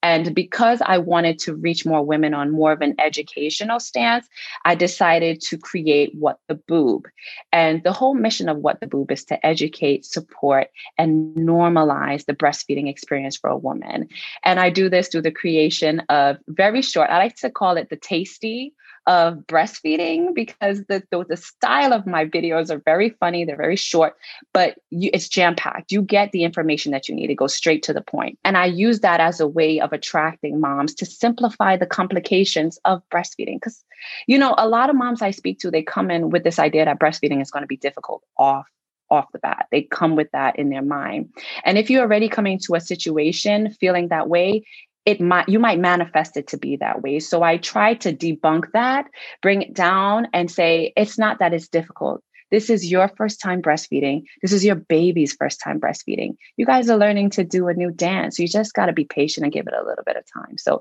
And 0.00 0.32
because 0.32 0.80
I 0.86 0.98
wanted 0.98 1.40
to 1.40 1.56
reach 1.56 1.84
more 1.84 2.06
women 2.06 2.32
on 2.32 2.52
more 2.52 2.70
of 2.70 2.80
an 2.80 2.94
educational 3.04 3.80
stance, 3.80 4.28
I 4.64 4.76
decided 4.76 5.40
to 5.40 5.58
create 5.58 6.14
What 6.14 6.38
the 6.46 6.54
Boob. 6.54 7.08
And 7.50 7.82
the 7.82 7.92
whole 7.92 8.14
mission 8.14 8.48
of 8.48 8.58
What 8.58 8.78
the 8.78 8.86
Boob 8.86 9.10
is 9.10 9.24
to 9.24 9.44
educate, 9.44 10.04
support, 10.04 10.68
and 10.96 11.34
normalize 11.34 12.26
the 12.26 12.34
breastfeeding 12.34 12.88
experience 12.88 13.36
for 13.36 13.50
a 13.50 13.56
woman. 13.56 14.06
And 14.44 14.60
I 14.60 14.70
do 14.70 14.88
this 14.88 14.99
through 15.08 15.22
the 15.22 15.30
creation 15.30 16.00
of 16.08 16.38
very 16.48 16.82
short, 16.82 17.10
I 17.10 17.18
like 17.18 17.36
to 17.36 17.50
call 17.50 17.76
it 17.76 17.90
the 17.90 17.96
tasty 17.96 18.74
of 19.06 19.38
breastfeeding 19.46 20.34
because 20.34 20.84
the, 20.88 21.02
the, 21.10 21.24
the 21.24 21.36
style 21.36 21.92
of 21.92 22.06
my 22.06 22.26
videos 22.26 22.70
are 22.70 22.82
very 22.84 23.10
funny 23.10 23.44
they're 23.44 23.56
very 23.56 23.76
short 23.76 24.14
but 24.52 24.78
you, 24.90 25.10
it's 25.14 25.28
jam 25.28 25.54
packed 25.56 25.90
you 25.90 26.02
get 26.02 26.30
the 26.32 26.44
information 26.44 26.92
that 26.92 27.08
you 27.08 27.14
need 27.14 27.28
to 27.28 27.34
go 27.34 27.46
straight 27.46 27.82
to 27.82 27.94
the 27.94 28.02
point 28.02 28.38
and 28.44 28.58
i 28.58 28.66
use 28.66 29.00
that 29.00 29.18
as 29.18 29.40
a 29.40 29.48
way 29.48 29.80
of 29.80 29.92
attracting 29.92 30.60
moms 30.60 30.94
to 30.94 31.06
simplify 31.06 31.76
the 31.76 31.86
complications 31.86 32.78
of 32.84 33.02
breastfeeding 33.10 33.56
because 33.56 33.82
you 34.26 34.38
know 34.38 34.54
a 34.58 34.68
lot 34.68 34.90
of 34.90 34.96
moms 34.96 35.22
i 35.22 35.30
speak 35.30 35.58
to 35.58 35.70
they 35.70 35.82
come 35.82 36.10
in 36.10 36.28
with 36.28 36.44
this 36.44 36.58
idea 36.58 36.84
that 36.84 37.00
breastfeeding 37.00 37.40
is 37.40 37.50
going 37.50 37.62
to 37.62 37.68
be 37.68 37.78
difficult 37.78 38.22
off 38.36 38.68
off 39.10 39.26
the 39.32 39.40
bat. 39.40 39.66
They 39.72 39.82
come 39.82 40.14
with 40.14 40.30
that 40.30 40.56
in 40.56 40.70
their 40.70 40.82
mind. 40.82 41.30
And 41.64 41.76
if 41.76 41.90
you're 41.90 42.02
already 42.02 42.28
coming 42.28 42.60
to 42.60 42.76
a 42.76 42.80
situation 42.80 43.72
feeling 43.80 44.06
that 44.08 44.28
way, 44.28 44.64
it 45.10 45.20
might 45.20 45.48
you 45.48 45.58
might 45.58 45.80
manifest 45.80 46.36
it 46.36 46.46
to 46.48 46.56
be 46.56 46.76
that 46.76 47.02
way. 47.02 47.18
So 47.18 47.42
i 47.42 47.56
try 47.56 47.94
to 47.94 48.12
debunk 48.12 48.70
that 48.72 49.06
bring 49.42 49.62
it 49.62 49.74
down 49.74 50.28
and 50.32 50.50
say 50.50 50.92
it's 50.96 51.18
not 51.18 51.40
that 51.40 51.52
it's 51.52 51.68
difficult. 51.68 52.22
This 52.50 52.68
is 52.68 52.90
your 52.90 53.08
first 53.16 53.40
time 53.40 53.62
breastfeeding. 53.62 54.24
This 54.42 54.52
is 54.52 54.64
your 54.64 54.74
baby's 54.74 55.34
first 55.34 55.60
time 55.60 55.80
breastfeeding. 55.80 56.34
You 56.56 56.66
guys 56.66 56.90
are 56.90 56.98
learning 56.98 57.30
to 57.30 57.44
do 57.44 57.68
a 57.68 57.74
new 57.74 57.92
dance. 57.92 58.38
You 58.38 58.48
just 58.48 58.74
got 58.74 58.86
to 58.86 58.92
be 58.92 59.04
patient 59.04 59.44
and 59.44 59.52
give 59.52 59.68
it 59.68 59.74
a 59.74 59.84
little 59.84 60.04
bit 60.04 60.16
of 60.16 60.24
time. 60.32 60.58
So 60.58 60.80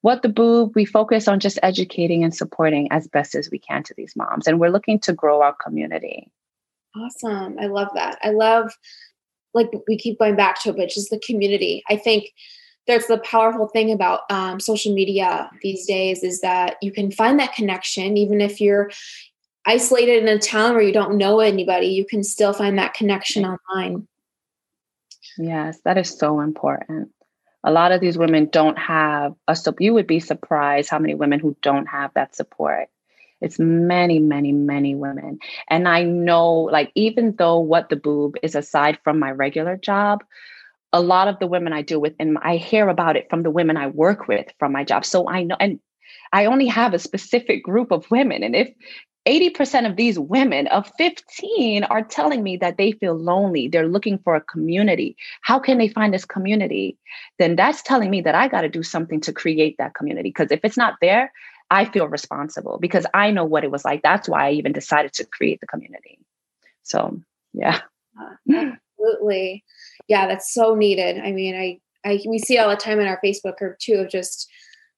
what 0.00 0.22
the 0.22 0.28
boob 0.28 0.72
we 0.74 0.84
focus 0.84 1.28
on 1.28 1.40
just 1.40 1.58
educating 1.62 2.24
and 2.24 2.34
supporting 2.34 2.90
as 2.90 3.06
best 3.08 3.34
as 3.34 3.48
we 3.50 3.58
can 3.58 3.82
to 3.84 3.94
these 3.96 4.16
moms 4.16 4.46
and 4.46 4.58
we're 4.58 4.70
looking 4.70 4.98
to 5.00 5.12
grow 5.12 5.42
our 5.42 5.54
community. 5.64 6.30
Awesome. 6.96 7.56
I 7.60 7.66
love 7.66 7.88
that. 7.94 8.18
I 8.22 8.30
love 8.30 8.72
like 9.52 9.70
we 9.86 9.96
keep 9.96 10.18
going 10.18 10.36
back 10.36 10.60
to 10.62 10.70
it 10.70 10.76
but 10.76 10.88
just 10.88 11.10
the 11.10 11.20
community. 11.24 11.82
I 11.88 11.96
think 11.96 12.24
that's 12.86 13.06
the 13.06 13.18
powerful 13.18 13.68
thing 13.68 13.92
about 13.92 14.20
um, 14.30 14.60
social 14.60 14.94
media 14.94 15.50
these 15.62 15.86
days 15.86 16.22
is 16.22 16.40
that 16.40 16.76
you 16.82 16.92
can 16.92 17.10
find 17.10 17.38
that 17.40 17.54
connection 17.54 18.16
even 18.16 18.40
if 18.40 18.60
you're 18.60 18.90
isolated 19.66 20.22
in 20.22 20.28
a 20.28 20.38
town 20.38 20.74
where 20.74 20.82
you 20.82 20.92
don't 20.92 21.16
know 21.16 21.40
anybody 21.40 21.86
you 21.86 22.04
can 22.04 22.22
still 22.22 22.52
find 22.52 22.78
that 22.78 22.94
connection 22.94 23.44
online. 23.44 24.06
Yes 25.38 25.80
that 25.84 25.98
is 25.98 26.10
so 26.10 26.40
important. 26.40 27.10
A 27.66 27.72
lot 27.72 27.92
of 27.92 28.00
these 28.00 28.18
women 28.18 28.46
don't 28.46 28.78
have 28.78 29.34
a 29.48 29.56
so 29.56 29.74
you 29.78 29.94
would 29.94 30.06
be 30.06 30.20
surprised 30.20 30.90
how 30.90 30.98
many 30.98 31.14
women 31.14 31.40
who 31.40 31.56
don't 31.62 31.86
have 31.86 32.12
that 32.14 32.36
support. 32.36 32.88
It's 33.40 33.58
many 33.58 34.18
many 34.18 34.52
many 34.52 34.94
women. 34.94 35.38
And 35.68 35.88
i 35.88 36.02
know 36.02 36.52
like 36.52 36.92
even 36.94 37.34
though 37.36 37.58
what 37.58 37.88
the 37.88 37.96
boob 37.96 38.36
is 38.42 38.54
aside 38.54 38.98
from 39.02 39.18
my 39.18 39.30
regular 39.30 39.76
job 39.78 40.22
a 40.94 41.00
lot 41.00 41.26
of 41.26 41.40
the 41.40 41.48
women 41.48 41.72
I 41.72 41.82
deal 41.82 42.00
with, 42.00 42.14
and 42.20 42.38
I 42.40 42.56
hear 42.56 42.88
about 42.88 43.16
it 43.16 43.26
from 43.28 43.42
the 43.42 43.50
women 43.50 43.76
I 43.76 43.88
work 43.88 44.28
with 44.28 44.46
from 44.60 44.70
my 44.70 44.84
job. 44.84 45.04
So 45.04 45.28
I 45.28 45.42
know, 45.42 45.56
and 45.58 45.80
I 46.32 46.46
only 46.46 46.66
have 46.68 46.94
a 46.94 47.00
specific 47.00 47.64
group 47.64 47.90
of 47.90 48.08
women. 48.12 48.44
And 48.44 48.54
if 48.54 48.72
80% 49.26 49.90
of 49.90 49.96
these 49.96 50.20
women 50.20 50.68
of 50.68 50.88
15 50.96 51.82
are 51.82 52.04
telling 52.04 52.44
me 52.44 52.56
that 52.58 52.76
they 52.78 52.92
feel 52.92 53.14
lonely, 53.14 53.66
they're 53.66 53.88
looking 53.88 54.18
for 54.18 54.36
a 54.36 54.40
community. 54.40 55.16
How 55.40 55.58
can 55.58 55.78
they 55.78 55.88
find 55.88 56.14
this 56.14 56.24
community? 56.24 56.96
Then 57.40 57.56
that's 57.56 57.82
telling 57.82 58.10
me 58.10 58.20
that 58.20 58.36
I 58.36 58.46
got 58.46 58.60
to 58.60 58.68
do 58.68 58.84
something 58.84 59.20
to 59.22 59.32
create 59.32 59.74
that 59.78 59.94
community. 59.94 60.28
Because 60.28 60.52
if 60.52 60.60
it's 60.62 60.76
not 60.76 60.94
there, 61.00 61.32
I 61.70 61.86
feel 61.86 62.06
responsible 62.06 62.78
because 62.78 63.04
I 63.14 63.32
know 63.32 63.44
what 63.44 63.64
it 63.64 63.72
was 63.72 63.84
like. 63.84 64.02
That's 64.02 64.28
why 64.28 64.46
I 64.48 64.52
even 64.52 64.72
decided 64.72 65.14
to 65.14 65.24
create 65.24 65.60
the 65.60 65.66
community. 65.66 66.20
So, 66.84 67.20
yeah. 67.52 67.80
Uh, 68.48 68.72
Absolutely 68.98 69.64
yeah, 70.08 70.26
that's 70.26 70.52
so 70.52 70.74
needed. 70.74 71.18
I 71.18 71.32
mean, 71.32 71.54
I, 71.54 71.80
I 72.04 72.20
we 72.26 72.38
see 72.38 72.58
all 72.58 72.68
the 72.68 72.76
time 72.76 73.00
in 73.00 73.06
our 73.06 73.20
Facebook 73.24 73.56
group 73.56 73.78
too 73.78 73.94
of 73.94 74.10
just, 74.10 74.50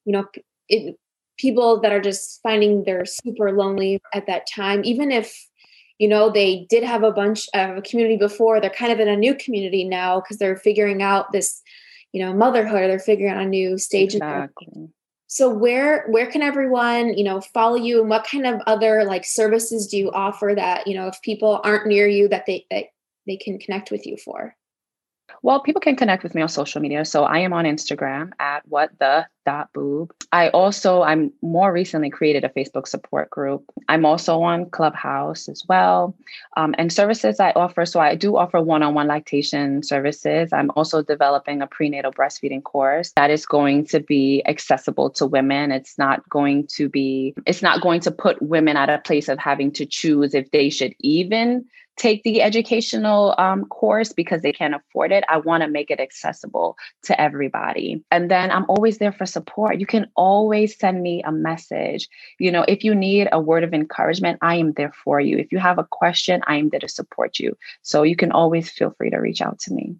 you 0.04 0.12
know, 0.12 0.26
it, 0.68 0.96
people 1.38 1.80
that 1.80 1.92
are 1.92 2.00
just 2.00 2.40
finding 2.42 2.84
they're 2.84 3.04
super 3.04 3.52
lonely 3.52 4.00
at 4.14 4.26
that 4.26 4.46
time, 4.52 4.82
even 4.84 5.10
if 5.10 5.46
you 5.98 6.08
know 6.08 6.30
they 6.30 6.66
did 6.68 6.82
have 6.82 7.02
a 7.02 7.12
bunch 7.12 7.46
of 7.54 7.78
a 7.78 7.82
community 7.82 8.16
before 8.16 8.60
they're 8.60 8.70
kind 8.70 8.92
of 8.92 9.00
in 9.00 9.08
a 9.08 9.16
new 9.16 9.34
community 9.34 9.84
now 9.84 10.20
because 10.20 10.38
they're 10.38 10.56
figuring 10.56 11.02
out 11.02 11.32
this 11.32 11.62
you 12.12 12.22
know 12.22 12.34
motherhood 12.34 12.82
or 12.82 12.88
they're 12.88 12.98
figuring 12.98 13.32
out 13.32 13.42
a 13.42 13.46
new 13.46 13.78
stage 13.78 14.14
exactly. 14.14 14.90
so 15.26 15.48
where 15.48 16.06
where 16.08 16.26
can 16.26 16.42
everyone 16.42 17.16
you 17.16 17.24
know 17.24 17.40
follow 17.40 17.76
you 17.76 17.98
and 17.98 18.10
what 18.10 18.26
kind 18.26 18.46
of 18.46 18.60
other 18.66 19.04
like 19.04 19.24
services 19.24 19.86
do 19.86 19.96
you 19.96 20.10
offer 20.10 20.52
that 20.54 20.86
you 20.86 20.94
know 20.94 21.06
if 21.06 21.22
people 21.22 21.62
aren't 21.64 21.86
near 21.86 22.06
you 22.06 22.28
that 22.28 22.44
they 22.44 22.66
that 22.70 22.84
they 23.26 23.36
can 23.36 23.58
connect 23.58 23.90
with 23.90 24.06
you 24.06 24.16
for 24.16 24.54
well, 25.42 25.60
people 25.60 25.80
can 25.80 25.96
connect 25.96 26.22
with 26.22 26.34
me 26.34 26.42
on 26.42 26.48
social 26.48 26.80
media. 26.80 27.04
So 27.04 27.24
I 27.24 27.38
am 27.38 27.52
on 27.52 27.64
Instagram 27.64 28.32
at 28.40 28.66
what 28.66 28.90
the 28.98 29.26
dot 29.44 29.72
boob. 29.72 30.12
I 30.32 30.48
also 30.48 31.02
I'm 31.02 31.32
more 31.40 31.72
recently 31.72 32.10
created 32.10 32.42
a 32.42 32.48
Facebook 32.48 32.88
support 32.88 33.30
group. 33.30 33.64
I'm 33.88 34.04
also 34.04 34.42
on 34.42 34.70
Clubhouse 34.70 35.48
as 35.48 35.62
well. 35.68 36.16
Um, 36.56 36.74
and 36.78 36.92
services 36.92 37.38
I 37.38 37.52
offer. 37.52 37.86
So 37.86 38.00
I 38.00 38.16
do 38.16 38.36
offer 38.36 38.60
one-on-one 38.60 39.06
lactation 39.06 39.84
services. 39.84 40.52
I'm 40.52 40.70
also 40.74 41.02
developing 41.02 41.62
a 41.62 41.66
prenatal 41.68 42.12
breastfeeding 42.12 42.64
course 42.64 43.12
that 43.14 43.30
is 43.30 43.46
going 43.46 43.86
to 43.86 44.00
be 44.00 44.42
accessible 44.46 45.10
to 45.10 45.26
women. 45.26 45.70
It's 45.70 45.96
not 45.96 46.28
going 46.28 46.66
to 46.72 46.88
be, 46.88 47.34
it's 47.46 47.62
not 47.62 47.82
going 47.82 48.00
to 48.00 48.10
put 48.10 48.42
women 48.42 48.76
at 48.76 48.90
a 48.90 48.98
place 48.98 49.28
of 49.28 49.38
having 49.38 49.70
to 49.72 49.86
choose 49.86 50.34
if 50.34 50.50
they 50.50 50.70
should 50.70 50.94
even 51.00 51.66
take 51.96 52.22
the 52.22 52.42
educational 52.42 53.34
um, 53.38 53.64
course 53.66 54.12
because 54.12 54.42
they 54.42 54.52
can't 54.52 54.74
afford 54.74 55.12
it. 55.12 55.24
I 55.28 55.38
want 55.38 55.62
to 55.62 55.68
make 55.68 55.90
it 55.90 56.00
accessible 56.00 56.76
to 57.04 57.20
everybody. 57.20 58.04
And 58.10 58.30
then 58.30 58.50
I'm 58.50 58.66
always 58.68 58.98
there 58.98 59.12
for 59.12 59.26
support. 59.26 59.80
You 59.80 59.86
can 59.86 60.06
always 60.14 60.78
send 60.78 61.02
me 61.02 61.22
a 61.22 61.32
message. 61.32 62.08
You 62.38 62.52
know, 62.52 62.64
if 62.68 62.84
you 62.84 62.94
need 62.94 63.28
a 63.32 63.40
word 63.40 63.64
of 63.64 63.72
encouragement, 63.72 64.38
I 64.42 64.56
am 64.56 64.72
there 64.72 64.92
for 65.04 65.20
you. 65.20 65.38
If 65.38 65.52
you 65.52 65.58
have 65.58 65.78
a 65.78 65.88
question, 65.90 66.42
I 66.46 66.56
am 66.56 66.68
there 66.68 66.80
to 66.80 66.88
support 66.88 67.38
you. 67.38 67.56
So 67.82 68.02
you 68.02 68.16
can 68.16 68.32
always 68.32 68.70
feel 68.70 68.94
free 68.96 69.10
to 69.10 69.18
reach 69.18 69.40
out 69.40 69.58
to 69.60 69.72
me. 69.72 69.96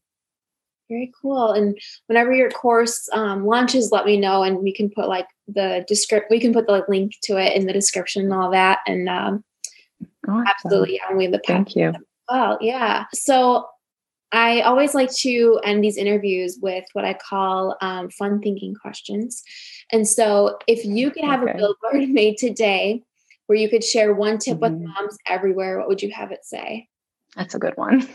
Very 0.89 1.13
cool. 1.21 1.51
And 1.51 1.77
whenever 2.07 2.33
your 2.33 2.51
course 2.51 3.09
um, 3.13 3.45
launches, 3.45 3.91
let 3.91 4.07
me 4.07 4.17
know, 4.17 4.45
and 4.45 4.59
we 4.59 4.73
can 4.73 4.89
put 4.89 5.09
like 5.09 5.27
the 5.49 5.85
descript. 5.89 6.31
We 6.31 6.39
can 6.39 6.53
put 6.53 6.69
the 6.69 6.85
link 6.89 7.13
to 7.25 7.37
it 7.39 7.57
in 7.57 7.67
the 7.67 7.73
description 7.73 8.23
and 8.23 8.33
all 8.33 8.53
that. 8.53 8.79
And 8.87 9.09
um, 9.09 9.45
Awesome. 10.29 10.45
Absolutely. 10.47 11.01
And 11.09 11.19
we 11.19 11.25
have 11.25 11.33
the 11.33 11.41
Thank 11.47 11.77
you. 11.77 11.93
Well, 12.29 12.59
yeah. 12.61 13.05
So 13.15 13.67
I 14.33 14.61
always 14.63 14.95
like 14.95 15.13
to 15.19 15.61
end 15.65 15.85
these 15.85 15.97
interviews 15.97 16.59
with 16.61 16.85
what 16.93 17.05
I 17.05 17.15
call 17.15 17.77
um, 17.81 18.11
fun 18.11 18.41
thinking 18.41 18.75
questions. 18.75 19.43
And 19.93 20.07
so 20.07 20.59
if 20.67 20.85
you 20.85 21.11
could 21.11 21.25
have 21.25 21.43
okay. 21.43 21.53
a 21.53 21.57
billboard 21.57 22.09
made 22.09 22.37
today 22.39 23.03
where 23.47 23.59
you 23.59 23.69
could 23.69 23.85
share 23.85 24.13
one 24.13 24.39
tip 24.39 24.59
mm-hmm. 24.59 24.75
with 24.75 24.89
moms 24.89 25.17
everywhere, 25.29 25.79
what 25.79 25.89
would 25.89 26.03
you 26.03 26.11
have 26.11 26.33
it 26.33 26.45
say? 26.45 26.89
That's 27.37 27.55
a 27.55 27.59
good 27.59 27.77
one. 27.77 28.09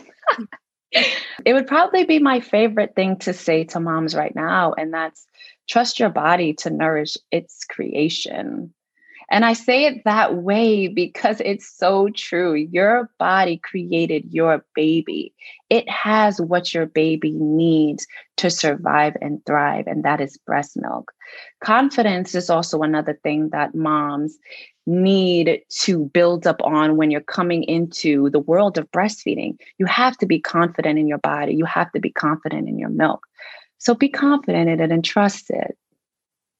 it 0.92 1.54
would 1.54 1.66
probably 1.66 2.04
be 2.04 2.18
my 2.18 2.40
favorite 2.40 2.94
thing 2.94 3.16
to 3.20 3.32
say 3.32 3.64
to 3.64 3.80
moms 3.80 4.14
right 4.14 4.34
now. 4.34 4.74
And 4.74 4.92
that's 4.92 5.26
trust 5.68 5.98
your 5.98 6.10
body 6.10 6.52
to 6.54 6.70
nourish 6.70 7.16
its 7.30 7.64
creation. 7.64 8.74
And 9.32 9.46
I 9.46 9.54
say 9.54 9.86
it 9.86 10.04
that 10.04 10.34
way 10.42 10.88
because 10.88 11.40
it's 11.42 11.66
so 11.66 12.10
true. 12.14 12.52
Your 12.52 13.10
body 13.18 13.56
created 13.56 14.26
your 14.30 14.62
baby, 14.74 15.32
it 15.70 15.88
has 15.88 16.38
what 16.38 16.74
your 16.74 16.84
baby 16.84 17.32
needs 17.32 18.06
to 18.36 18.50
survive 18.50 19.16
and 19.22 19.44
thrive, 19.46 19.86
and 19.86 20.04
that 20.04 20.20
is 20.20 20.36
breast 20.36 20.76
milk. 20.76 21.12
Confidence 21.64 22.34
is 22.34 22.50
also 22.50 22.82
another 22.82 23.18
thing 23.22 23.48
that 23.52 23.74
moms 23.74 24.36
need 24.86 25.62
to 25.70 26.10
build 26.12 26.46
up 26.46 26.60
on 26.62 26.98
when 26.98 27.10
you're 27.10 27.22
coming 27.22 27.62
into 27.62 28.28
the 28.30 28.40
world 28.40 28.76
of 28.76 28.90
breastfeeding. 28.90 29.56
You 29.78 29.86
have 29.86 30.18
to 30.18 30.26
be 30.26 30.40
confident 30.40 30.98
in 30.98 31.06
your 31.06 31.18
body, 31.18 31.54
you 31.54 31.64
have 31.64 31.90
to 31.92 32.00
be 32.00 32.10
confident 32.10 32.68
in 32.68 32.78
your 32.78 32.90
milk. 32.90 33.26
So 33.78 33.94
be 33.94 34.10
confident 34.10 34.68
in 34.68 34.78
it 34.78 34.92
and 34.92 35.02
trust 35.02 35.48
it. 35.48 35.78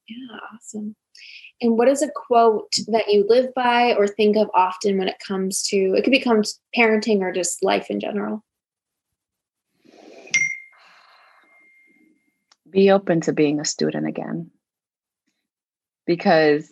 Yeah, 0.08 0.38
awesome. 0.54 0.96
And 1.62 1.78
what 1.78 1.86
is 1.86 2.02
a 2.02 2.10
quote 2.10 2.74
that 2.88 3.06
you 3.08 3.24
live 3.28 3.54
by 3.54 3.94
or 3.94 4.08
think 4.08 4.36
of 4.36 4.50
often 4.52 4.98
when 4.98 5.06
it 5.06 5.20
comes 5.24 5.62
to 5.68 5.94
it 5.96 6.02
could 6.02 6.10
become 6.10 6.42
parenting 6.76 7.20
or 7.20 7.32
just 7.32 7.62
life 7.62 7.88
in 7.88 8.00
general? 8.00 8.42
Be 12.68 12.90
open 12.90 13.20
to 13.22 13.32
being 13.32 13.60
a 13.60 13.64
student 13.64 14.08
again. 14.08 14.50
Because 16.04 16.68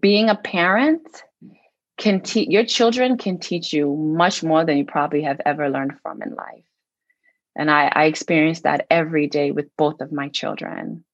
being 0.00 0.28
a 0.28 0.36
parent 0.36 1.02
can 1.98 2.20
teach 2.20 2.48
your 2.48 2.64
children 2.64 3.18
can 3.18 3.38
teach 3.38 3.72
you 3.72 3.96
much 3.96 4.44
more 4.44 4.64
than 4.64 4.78
you 4.78 4.84
probably 4.84 5.22
have 5.22 5.40
ever 5.44 5.68
learned 5.68 5.94
from 6.02 6.22
in 6.22 6.34
life. 6.34 6.64
And 7.56 7.68
I, 7.68 7.90
I 7.92 8.04
experience 8.04 8.60
that 8.60 8.86
every 8.90 9.26
day 9.26 9.50
with 9.50 9.76
both 9.76 10.00
of 10.00 10.12
my 10.12 10.28
children 10.28 11.04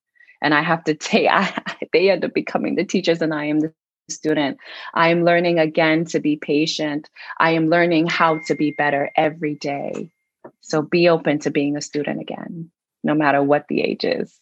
and 0.43 0.55
i 0.55 0.63
have 0.63 0.85
to 0.85 0.97
say 1.01 1.29
I, 1.33 1.53
they 1.93 2.11
end 2.11 2.25
up 2.25 2.35
becoming 2.35 2.75
the 2.75 2.85
teachers 2.85 3.23
and 3.23 3.35
i 3.35 3.45
am 3.47 3.61
the 3.61 3.73
student. 4.09 4.59
I 4.95 5.09
am 5.09 5.25
learning 5.25 5.59
again 5.59 6.05
to 6.05 6.21
be 6.21 6.37
patient. 6.37 7.11
I 7.41 7.51
am 7.51 7.69
learning 7.69 8.07
how 8.07 8.39
to 8.47 8.55
be 8.55 8.71
better 8.71 9.11
every 9.17 9.57
day. 9.57 10.13
So 10.61 10.81
be 10.81 11.09
open 11.09 11.41
to 11.41 11.51
being 11.51 11.77
a 11.77 11.81
student 11.81 12.21
again 12.21 12.71
no 13.03 13.15
matter 13.15 13.43
what 13.43 13.67
the 13.69 13.81
age 13.83 14.05
is. 14.05 14.39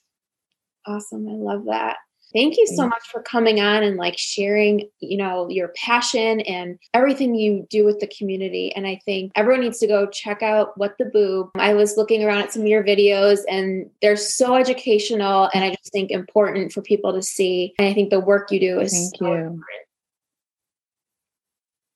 Awesome 0.86 1.26
i 1.28 1.32
love 1.32 1.64
that 1.66 1.96
Thank 2.34 2.56
you 2.58 2.66
so 2.66 2.88
much 2.88 3.06
for 3.12 3.22
coming 3.22 3.60
on 3.60 3.84
and 3.84 3.96
like 3.96 4.18
sharing, 4.18 4.88
you 4.98 5.16
know, 5.16 5.48
your 5.48 5.68
passion 5.76 6.40
and 6.40 6.80
everything 6.92 7.36
you 7.36 7.64
do 7.70 7.84
with 7.84 8.00
the 8.00 8.08
community. 8.08 8.74
And 8.74 8.88
I 8.88 9.00
think 9.04 9.30
everyone 9.36 9.60
needs 9.60 9.78
to 9.78 9.86
go 9.86 10.08
check 10.08 10.42
out 10.42 10.76
What 10.76 10.98
the 10.98 11.04
Boob. 11.04 11.50
I 11.54 11.74
was 11.74 11.96
looking 11.96 12.24
around 12.24 12.42
at 12.42 12.52
some 12.52 12.62
of 12.62 12.68
your 12.68 12.82
videos 12.82 13.40
and 13.48 13.88
they're 14.02 14.16
so 14.16 14.56
educational 14.56 15.48
and 15.54 15.62
I 15.62 15.70
just 15.70 15.92
think 15.92 16.10
important 16.10 16.72
for 16.72 16.82
people 16.82 17.12
to 17.12 17.22
see. 17.22 17.72
And 17.78 17.86
I 17.86 17.94
think 17.94 18.10
the 18.10 18.18
work 18.18 18.50
you 18.50 18.58
do 18.58 18.80
is 18.80 18.92
Thank 18.92 19.16
so 19.16 19.26
you. 19.26 19.32
important. 19.32 19.64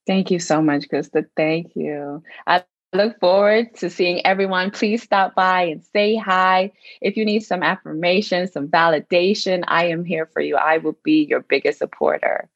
Thank 0.07 0.31
you 0.31 0.39
so 0.39 0.61
much, 0.61 0.87
Krista. 0.87 1.25
Thank 1.35 1.75
you. 1.75 2.23
I 2.47 2.63
look 2.93 3.19
forward 3.19 3.75
to 3.75 3.89
seeing 3.89 4.25
everyone. 4.25 4.71
Please 4.71 5.03
stop 5.03 5.35
by 5.35 5.63
and 5.63 5.83
say 5.93 6.15
hi. 6.15 6.71
If 7.01 7.17
you 7.17 7.25
need 7.25 7.41
some 7.41 7.63
affirmation, 7.63 8.47
some 8.47 8.67
validation, 8.67 9.63
I 9.67 9.87
am 9.87 10.05
here 10.05 10.25
for 10.25 10.41
you. 10.41 10.55
I 10.55 10.79
will 10.79 10.97
be 11.03 11.25
your 11.25 11.41
biggest 11.41 11.79
supporter. 11.79 12.49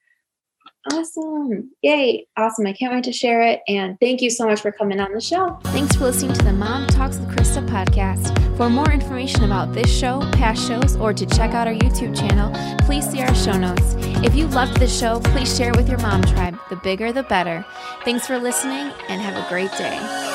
Awesome. 0.92 1.70
Yay. 1.82 2.26
Awesome. 2.36 2.66
I 2.66 2.72
can't 2.72 2.92
wait 2.92 3.04
to 3.04 3.12
share 3.12 3.40
it. 3.42 3.60
And 3.68 3.98
thank 4.00 4.20
you 4.20 4.28
so 4.28 4.46
much 4.46 4.60
for 4.60 4.70
coming 4.70 5.00
on 5.00 5.12
the 5.14 5.20
show. 5.20 5.58
Thanks 5.64 5.96
for 5.96 6.04
listening 6.04 6.34
to 6.34 6.44
the 6.44 6.52
Mom 6.52 6.86
Talks 6.88 7.18
with 7.18 7.28
Krista 7.30 7.66
podcast. 7.66 8.56
For 8.56 8.68
more 8.68 8.90
information 8.92 9.44
about 9.44 9.72
this 9.72 9.90
show, 9.90 10.20
past 10.32 10.66
shows, 10.66 10.96
or 10.96 11.12
to 11.14 11.26
check 11.26 11.52
out 11.52 11.66
our 11.66 11.74
YouTube 11.74 12.16
channel, 12.16 12.52
please 12.84 13.08
see 13.08 13.22
our 13.22 13.34
show 13.34 13.56
notes. 13.56 13.94
If 14.22 14.34
you 14.34 14.46
loved 14.48 14.78
the 14.78 14.86
show, 14.86 15.20
please 15.20 15.56
share 15.56 15.70
it 15.70 15.76
with 15.76 15.88
your 15.88 15.98
mom 15.98 16.22
tribe. 16.22 16.58
The 16.68 16.76
bigger, 16.76 17.12
the 17.12 17.22
better. 17.24 17.64
Thanks 18.04 18.26
for 18.26 18.38
listening 18.38 18.92
and 19.08 19.20
have 19.20 19.42
a 19.42 19.48
great 19.48 19.72
day. 19.72 20.33